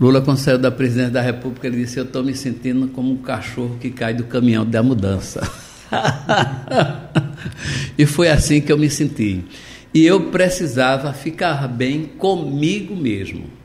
Lula, 0.00 0.20
quando 0.20 0.38
saiu 0.38 0.58
da 0.58 0.70
presidência 0.70 1.10
da 1.10 1.20
República, 1.20 1.66
ele 1.66 1.78
disse: 1.78 1.98
Eu 1.98 2.04
estou 2.04 2.22
me 2.22 2.32
sentindo 2.32 2.86
como 2.86 3.10
um 3.10 3.16
cachorro 3.16 3.76
que 3.80 3.90
cai 3.90 4.14
do 4.14 4.22
caminhão 4.22 4.64
da 4.64 4.84
mudança. 4.84 5.42
e 7.98 8.06
foi 8.06 8.28
assim 8.28 8.60
que 8.60 8.70
eu 8.70 8.78
me 8.78 8.88
senti. 8.88 9.44
E 9.92 10.06
eu 10.06 10.30
precisava 10.30 11.12
ficar 11.12 11.66
bem 11.66 12.04
comigo 12.04 12.94
mesmo. 12.94 13.63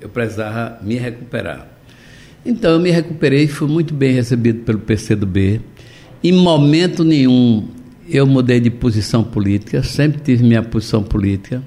Eu 0.00 0.08
precisava 0.08 0.78
me 0.82 0.96
recuperar. 0.96 1.68
Então 2.44 2.72
eu 2.72 2.80
me 2.80 2.90
recuperei 2.90 3.44
e 3.44 3.48
fui 3.48 3.68
muito 3.68 3.92
bem 3.92 4.12
recebido 4.12 4.60
pelo 4.64 4.78
PCdoB. 4.78 5.60
Em 6.22 6.32
momento 6.32 7.04
nenhum 7.04 7.68
eu 8.08 8.26
mudei 8.26 8.58
de 8.58 8.70
posição 8.70 9.22
política, 9.22 9.82
sempre 9.82 10.20
tive 10.20 10.42
minha 10.42 10.62
posição 10.62 11.02
política. 11.02 11.62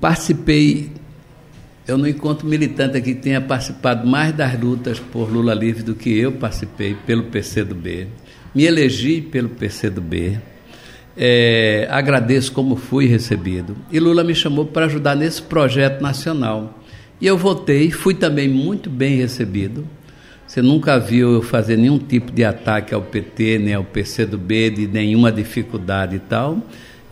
Participei, 0.00 0.90
eu 1.88 1.96
não 1.98 2.06
encontro 2.06 2.46
militante 2.46 2.96
aqui 2.96 3.14
que 3.14 3.20
tenha 3.20 3.40
participado 3.40 4.06
mais 4.06 4.32
das 4.34 4.58
lutas 4.60 5.00
por 5.00 5.30
Lula 5.30 5.54
livre 5.54 5.82
do 5.82 5.94
que 5.94 6.16
eu 6.16 6.32
participei 6.32 6.94
pelo 7.06 7.24
PCdoB. 7.24 8.06
Me 8.54 8.64
elegi 8.64 9.20
pelo 9.20 9.48
PCdoB. 9.48 10.38
É, 11.16 11.86
agradeço 11.90 12.52
como 12.52 12.76
fui 12.76 13.06
recebido. 13.06 13.76
E 13.90 14.00
Lula 14.00 14.24
me 14.24 14.34
chamou 14.34 14.66
para 14.66 14.86
ajudar 14.86 15.14
nesse 15.14 15.42
projeto 15.42 16.00
nacional. 16.00 16.78
E 17.20 17.26
eu 17.26 17.38
votei, 17.38 17.90
fui 17.90 18.14
também 18.14 18.48
muito 18.48 18.90
bem 18.90 19.16
recebido. 19.16 19.86
Você 20.46 20.60
nunca 20.60 20.98
viu 20.98 21.32
eu 21.32 21.42
fazer 21.42 21.76
nenhum 21.76 21.98
tipo 21.98 22.30
de 22.30 22.44
ataque 22.44 22.94
ao 22.94 23.02
PT, 23.02 23.58
nem 23.58 23.74
ao 23.74 23.84
PCdoB, 23.84 24.70
de 24.70 24.86
nenhuma 24.86 25.32
dificuldade 25.32 26.16
e 26.16 26.18
tal. 26.18 26.58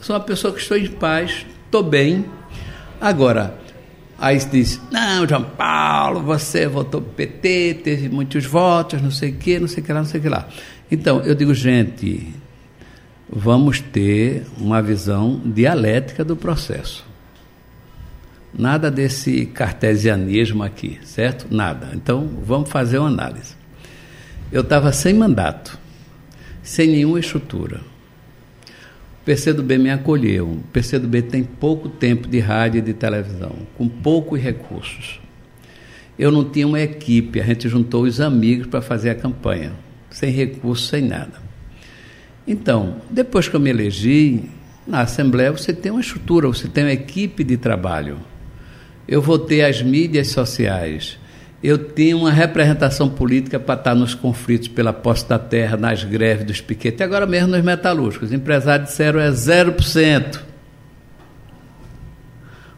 Sou 0.01 0.15
uma 0.15 0.23
pessoa 0.23 0.53
que 0.53 0.61
estou 0.61 0.77
em 0.77 0.89
paz, 0.89 1.47
estou 1.65 1.83
bem. 1.83 2.25
Agora, 3.01 3.57
aí 4.19 4.39
se 4.39 4.49
diz, 4.51 4.81
não, 4.91 5.27
João 5.27 5.45
Paulo, 5.45 6.21
você 6.21 6.67
votou 6.67 7.01
PT, 7.01 7.81
teve 7.83 8.09
muitos 8.09 8.45
votos, 8.45 9.01
não 9.01 9.11
sei 9.11 9.31
o 9.31 9.35
que, 9.35 9.59
não 9.59 9.67
sei 9.69 9.83
o 9.83 9.87
que 9.87 9.93
lá, 9.93 9.99
não 10.01 10.07
sei 10.07 10.21
o 10.21 10.23
que 10.23 10.29
lá. 10.29 10.49
Então, 10.91 11.21
eu 11.23 11.35
digo, 11.35 11.55
gente, 11.55 12.33
vamos 13.35 13.81
ter 13.81 14.45
uma 14.59 14.83
visão 14.83 15.41
dialética 15.43 16.23
do 16.23 16.37
processo. 16.37 17.03
Nada 18.53 18.91
desse 18.91 19.47
cartesianismo 19.47 20.63
aqui, 20.63 20.99
certo? 21.03 21.47
Nada. 21.51 21.93
Então, 21.95 22.29
vamos 22.45 22.69
fazer 22.69 22.99
uma 22.99 23.09
análise. 23.09 23.55
Eu 24.53 24.61
estava 24.61 24.93
sem 24.93 25.15
mandato, 25.15 25.79
sem 26.63 26.89
nenhuma 26.89 27.19
estrutura. 27.19 27.81
O 29.23 29.25
PCdoB 29.25 29.79
me 29.79 29.91
acolheu. 29.91 30.49
O 30.49 30.61
PCdoB 30.71 31.23
tem 31.23 31.43
pouco 31.43 31.89
tempo 31.89 32.29
de 32.29 32.39
rádio 32.39 32.81
e 32.81 32.83
de 32.83 32.93
televisão, 32.93 33.57
com 33.79 33.89
poucos 33.89 34.39
recursos. 34.39 35.19
Eu 36.19 36.31
não 36.31 36.45
tinha 36.45 36.67
uma 36.67 36.81
equipe, 36.81 37.41
a 37.41 37.45
gente 37.45 37.67
juntou 37.67 38.03
os 38.03 38.21
amigos 38.21 38.67
para 38.67 38.83
fazer 38.83 39.09
a 39.09 39.15
campanha, 39.15 39.73
sem 40.11 40.31
recursos, 40.31 40.89
sem 40.89 41.01
nada. 41.01 41.52
Então, 42.47 42.97
depois 43.11 43.49
que 43.49 43.55
eu 43.55 43.61
me 43.61 43.71
elegi, 43.71 44.51
na 44.87 45.03
Assembleia 45.03 45.53
você 45.53 45.73
tem 45.73 45.93
uma 45.93 46.01
estrutura, 46.01 46.49
você 46.49 46.69
tem 46.69 46.85
uma 46.85 46.93
equipe 46.93 47.45
de 47.45 47.57
trabalho 47.57 48.19
eu 49.07 49.21
votei 49.21 49.63
as 49.63 49.83
mídias 49.83 50.29
sociais. 50.29 51.19
Eu 51.63 51.79
tinha 51.79 52.17
uma 52.17 52.33
representação 52.33 53.09
política 53.09 53.59
para 53.61 53.79
estar 53.79 53.95
nos 53.95 54.15
conflitos 54.15 54.69
pela 54.69 54.93
posse 54.93 55.29
da 55.29 55.39
terra, 55.39 55.77
nas 55.77 56.03
greves 56.03 56.47
dos 56.47 56.61
piquetes, 56.61 57.01
agora 57.01 57.27
mesmo 57.27 57.49
nos 57.49 57.63
metalúrgicos. 57.63 58.29
Os 58.29 58.35
empresários 58.35 58.89
disseram 58.89 59.21
é 59.21 59.31
0%. 59.31 60.41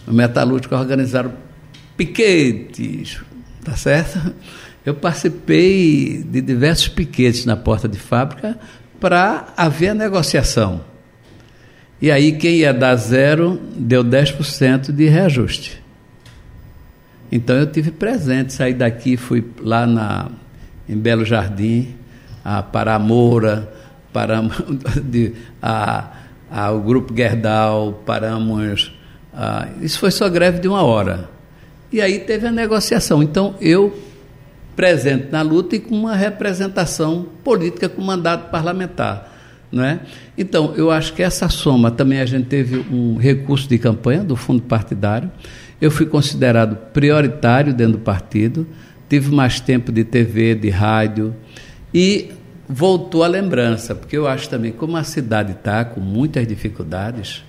Os 0.07 0.15
metalúrgicos 0.15 0.79
organizaram 0.79 1.33
piquetes, 1.97 3.21
tá 3.65 3.77
certo? 3.77 4.35
Eu 4.85 4.93
participei 4.93 6.23
de 6.23 6.43
diversos 6.43 6.89
piquetes 6.89 7.47
na 7.47 7.57
porta 7.57 7.89
de 7.89 7.99
fábrica 7.99 8.59
para 9.01 9.49
haver 9.57 9.91
a 9.91 9.95
negociação. 9.95 10.81
E 12.01 12.11
aí 12.11 12.33
quem 12.33 12.57
ia 12.57 12.73
dar 12.73 12.97
zero 12.97 13.61
deu 13.77 14.05
10% 14.05 14.93
de 14.93 15.07
reajuste. 15.07 15.83
Então 17.31 17.57
eu 17.57 17.67
tive 17.67 17.91
presente, 17.91 18.53
saí 18.53 18.75
daqui, 18.75 19.17
fui 19.17 19.45
lá 19.61 19.87
na, 19.87 20.29
em 20.89 20.97
Belo 20.97 21.25
Jardim, 21.25 21.95
a, 22.45 22.63
para 22.63 22.95
a 22.95 22.99
Moura, 22.99 23.73
para 24.13 24.43
de, 25.03 25.33
a, 25.61 26.11
a, 26.51 26.71
o 26.71 26.81
Grupo 26.81 27.15
Gerdau, 27.17 28.03
paramos. 28.05 28.95
A, 29.33 29.69
isso 29.81 29.99
foi 29.99 30.11
só 30.11 30.29
greve 30.29 30.59
de 30.59 30.69
uma 30.69 30.83
hora. 30.83 31.29
E 31.91 32.01
aí 32.01 32.21
teve 32.21 32.47
a 32.47 32.53
negociação. 32.53 33.23
Então 33.23 33.55
eu 33.61 33.97
presente 34.77 35.29
na 35.31 35.43
luta 35.43 35.77
e 35.77 35.81
com 35.81 35.95
uma 35.95 36.15
representação 36.15 37.27
política 37.43 37.89
com 37.89 38.03
mandato 38.03 38.51
parlamentar. 38.51 39.33
É? 39.77 39.99
Então, 40.39 40.73
eu 40.77 40.89
acho 40.89 41.13
que 41.15 41.23
essa 41.23 41.49
soma 41.49 41.91
também 41.91 42.21
a 42.21 42.27
gente 42.27 42.47
teve 42.47 42.79
um 42.95 43.17
recurso 43.17 43.69
de 43.69 43.77
campanha 43.77 44.23
do 44.23 44.37
fundo 44.37 44.63
partidário. 44.63 45.31
Eu 45.81 45.91
fui 45.91 46.07
considerado 46.07 46.77
prioritário 46.93 47.75
dentro 47.75 47.95
do 47.95 47.99
partido, 47.99 48.65
tive 49.09 49.35
mais 49.35 49.59
tempo 49.59 49.91
de 49.91 50.05
TV, 50.05 50.55
de 50.55 50.71
rádio 50.71 51.35
e 51.93 52.31
voltou 52.69 53.25
a 53.25 53.27
lembrança, 53.27 53.97
porque 53.97 54.17
eu 54.17 54.29
acho 54.29 54.49
também 54.49 54.71
como 54.71 54.97
a 54.97 55.03
cidade 55.03 55.53
está 55.53 55.85
com 55.85 56.01
muitas 56.01 56.47
dificuldades, 56.47 57.43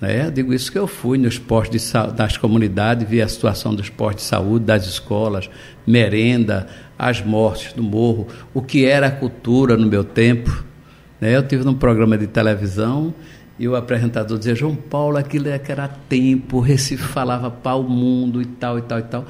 né? 0.00 0.30
Digo 0.30 0.52
isso 0.52 0.70
que 0.70 0.78
eu 0.78 0.86
fui 0.86 1.16
nos 1.18 1.38
postos 1.38 1.92
de, 1.92 2.12
das 2.14 2.36
comunidades, 2.36 3.08
vi 3.08 3.22
a 3.22 3.28
situação 3.28 3.74
dos 3.74 3.88
postos 3.88 4.24
de 4.24 4.28
saúde, 4.28 4.64
das 4.64 4.86
escolas, 4.86 5.48
merenda, 5.86 6.66
as 6.98 7.22
mortes 7.22 7.72
do 7.72 7.82
morro, 7.82 8.28
o 8.52 8.60
que 8.60 8.84
era 8.84 9.06
a 9.06 9.10
cultura 9.10 9.76
no 9.76 9.86
meu 9.86 10.04
tempo. 10.04 10.64
Né? 11.20 11.34
Eu 11.34 11.46
tive 11.46 11.64
num 11.64 11.74
programa 11.74 12.18
de 12.18 12.26
televisão 12.26 13.14
e 13.58 13.66
o 13.66 13.74
apresentador 13.74 14.38
dizia, 14.38 14.54
João 14.54 14.76
Paulo, 14.76 15.16
aquilo 15.16 15.48
é 15.48 15.58
que 15.58 15.72
era 15.72 15.88
tempo, 15.88 16.60
Recife 16.60 17.02
falava 17.02 17.50
para 17.50 17.76
o 17.76 17.82
mundo 17.82 18.42
e 18.42 18.46
tal, 18.46 18.78
e 18.78 18.82
tal, 18.82 18.98
e 18.98 19.02
tal. 19.02 19.24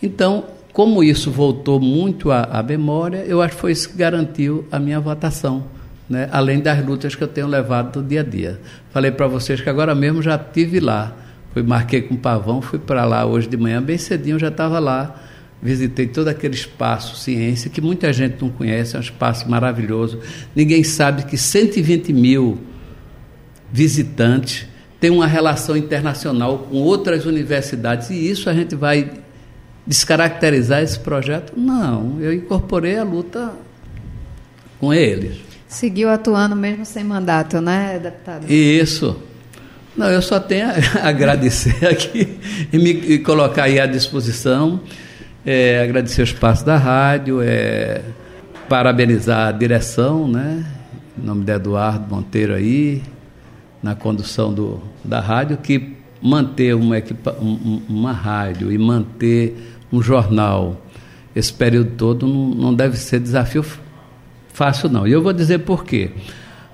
Então, 0.00 0.44
como 0.72 1.02
isso 1.02 1.30
voltou 1.30 1.80
muito 1.80 2.30
à, 2.30 2.44
à 2.44 2.62
memória, 2.62 3.24
eu 3.26 3.42
acho 3.42 3.56
que 3.56 3.60
foi 3.60 3.72
isso 3.72 3.90
que 3.90 3.96
garantiu 3.96 4.66
a 4.70 4.78
minha 4.78 5.00
votação 5.00 5.64
né? 6.12 6.28
além 6.30 6.60
das 6.60 6.84
lutas 6.84 7.14
que 7.14 7.24
eu 7.24 7.28
tenho 7.28 7.46
levado 7.46 8.00
do 8.00 8.06
dia 8.06 8.20
a 8.20 8.22
dia. 8.22 8.60
Falei 8.90 9.10
para 9.10 9.26
vocês 9.26 9.60
que 9.60 9.68
agora 9.68 9.94
mesmo 9.94 10.20
já 10.20 10.38
tive 10.38 10.78
lá, 10.78 11.16
fui 11.54 11.62
marquei 11.62 12.02
com 12.02 12.14
o 12.14 12.18
Pavão, 12.18 12.60
fui 12.60 12.78
para 12.78 13.04
lá 13.06 13.24
hoje 13.24 13.48
de 13.48 13.56
manhã, 13.56 13.82
bem 13.82 13.96
cedinho 13.96 14.38
já 14.38 14.48
estava 14.48 14.78
lá, 14.78 15.20
visitei 15.62 16.06
todo 16.06 16.28
aquele 16.28 16.54
espaço 16.54 17.16
ciência 17.16 17.70
que 17.70 17.80
muita 17.80 18.12
gente 18.12 18.42
não 18.42 18.50
conhece, 18.50 18.94
é 18.94 18.98
um 18.98 19.02
espaço 19.02 19.48
maravilhoso. 19.48 20.20
Ninguém 20.54 20.84
sabe 20.84 21.24
que 21.24 21.38
120 21.38 22.12
mil 22.12 22.58
visitantes 23.72 24.66
têm 25.00 25.10
uma 25.10 25.26
relação 25.26 25.76
internacional 25.76 26.58
com 26.58 26.76
outras 26.76 27.24
universidades 27.24 28.10
e 28.10 28.30
isso 28.30 28.50
a 28.50 28.52
gente 28.52 28.76
vai 28.76 29.10
descaracterizar 29.86 30.82
esse 30.82 30.98
projeto? 30.98 31.54
Não, 31.56 32.20
eu 32.20 32.34
incorporei 32.34 32.98
a 32.98 33.02
luta 33.02 33.52
com 34.78 34.92
eles. 34.92 35.51
Seguiu 35.72 36.10
atuando 36.10 36.54
mesmo 36.54 36.84
sem 36.84 37.02
mandato, 37.02 37.58
né, 37.58 37.98
deputado? 37.98 38.44
Isso. 38.50 39.16
Não, 39.96 40.10
eu 40.10 40.20
só 40.20 40.38
tenho 40.38 40.66
a 40.68 40.74
agradecer 41.08 41.86
aqui 41.86 42.38
e 42.70 42.78
me 42.78 42.90
e 42.90 43.18
colocar 43.18 43.64
aí 43.64 43.80
à 43.80 43.86
disposição, 43.86 44.80
é, 45.46 45.82
agradecer 45.82 46.20
o 46.20 46.24
espaço 46.24 46.64
da 46.64 46.76
rádio, 46.76 47.40
é, 47.40 48.02
parabenizar 48.68 49.48
a 49.48 49.52
direção, 49.52 50.28
né, 50.28 50.62
em 51.18 51.24
nome 51.24 51.42
de 51.42 51.52
Eduardo 51.52 52.14
Monteiro 52.14 52.54
aí, 52.54 53.02
na 53.82 53.94
condução 53.94 54.52
do, 54.52 54.82
da 55.02 55.20
rádio, 55.20 55.56
que 55.56 55.96
manter 56.20 56.74
uma, 56.74 56.98
equipa, 56.98 57.34
um, 57.40 57.80
uma 57.88 58.12
rádio 58.12 58.70
e 58.70 58.76
manter 58.76 59.56
um 59.90 60.02
jornal 60.02 60.76
esse 61.34 61.52
período 61.52 61.92
todo 61.92 62.26
não, 62.26 62.50
não 62.50 62.74
deve 62.74 62.98
ser 62.98 63.18
desafio 63.18 63.64
fácil 64.52 64.88
não. 64.88 65.06
E 65.06 65.12
eu 65.12 65.22
vou 65.22 65.32
dizer 65.32 65.60
por 65.60 65.84
quê. 65.84 66.10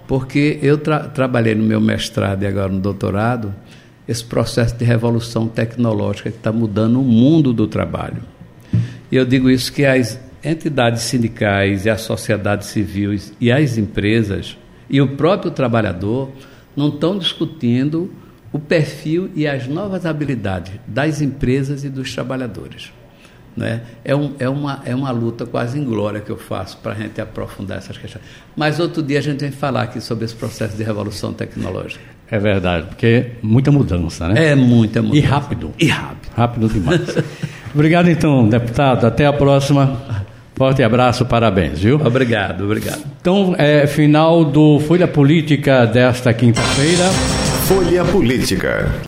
Porque 0.07 0.59
eu 0.63 0.79
tra 0.79 1.01
trabalhei 1.01 1.55
no 1.55 1.65
meu 1.65 1.81
mestrado 1.81 2.43
e 2.43 2.47
agora 2.47 2.73
no 2.73 2.81
doutorado 2.81 3.55
esse 4.07 4.25
processo 4.25 4.75
de 4.77 4.85
revolução 4.85 5.47
tecnológica 5.47 6.31
que 6.31 6.39
está 6.39 6.51
mudando 6.51 6.99
o 6.99 7.05
mundo 7.05 7.53
do 7.53 7.67
trabalho. 7.67 8.23
E 9.13 9.17
eu 9.17 9.27
digo 9.27 9.51
isso 9.51 9.71
que 9.71 9.85
as 9.85 10.19
entidades 10.43 11.03
sindicais 11.03 11.85
e 11.85 11.91
a 11.91 11.99
sociedade 11.99 12.65
civil 12.65 13.15
e 13.39 13.53
as 13.53 13.77
empresas 13.77 14.57
e 14.89 15.01
o 15.01 15.09
próprio 15.09 15.51
trabalhador 15.51 16.31
não 16.75 16.89
estão 16.89 17.19
discutindo 17.19 18.11
o 18.53 18.59
perfil 18.59 19.31
e 19.35 19.47
as 19.47 19.67
novas 19.67 20.07
habilidades 20.07 20.73
das 20.87 21.21
empresas 21.21 21.85
e 21.85 21.91
dos 21.91 22.15
trabalhadores. 22.15 22.93
Né? 23.59 23.81
É, 24.05 24.15
um, 24.15 24.33
é, 24.39 24.49
uma, 24.49 24.81
é 24.85 24.95
uma 24.95 25.11
luta 25.11 25.45
quase 25.45 25.79
inglória 25.79 26.21
que 26.21 26.31
eu 26.31 26.37
faço 26.37 26.79
para 26.79 26.93
a 26.93 26.95
gente 26.95 27.21
aprofundar 27.21 27.79
essas 27.79 27.99
questões. 27.99 28.25
Mas 28.57 28.79
outro 28.79 29.03
dia 29.03 29.19
a 29.19 29.23
gente 29.23 29.41
vem 29.41 29.51
falar 29.51 29.83
aqui 29.83 30.01
sobre 30.01 30.25
esse 30.25 30.35
processo 30.35 30.77
de 30.77 30.85
revolução 30.85 31.33
tecnológica. 31.33 32.01
É 32.31 32.39
verdade, 32.39 32.87
porque 32.87 33.33
muita 33.43 33.73
mudança, 33.73 34.29
né? 34.29 34.51
É 34.51 34.55
muita 34.55 35.03
mudança. 35.03 35.19
E 35.19 35.21
rápido. 35.21 35.73
E 35.79 35.89
rápido. 35.89 36.31
Rápido 36.37 36.69
demais. 36.69 37.01
obrigado 37.75 38.09
então, 38.09 38.49
deputado. 38.49 39.07
Até 39.07 39.27
a 39.27 39.33
próxima. 39.33 40.01
Forte 40.55 40.83
abraço, 40.83 41.25
parabéns, 41.25 41.79
viu? 41.79 42.01
Obrigado, 42.05 42.65
obrigado. 42.65 43.03
Então, 43.21 43.55
é 43.57 43.87
final 43.87 44.45
do 44.45 44.81
Folha 44.81 45.07
Política 45.07 45.87
desta 45.87 46.33
quinta-feira. 46.33 47.05
Folha 47.67 48.05
Política. 48.05 49.08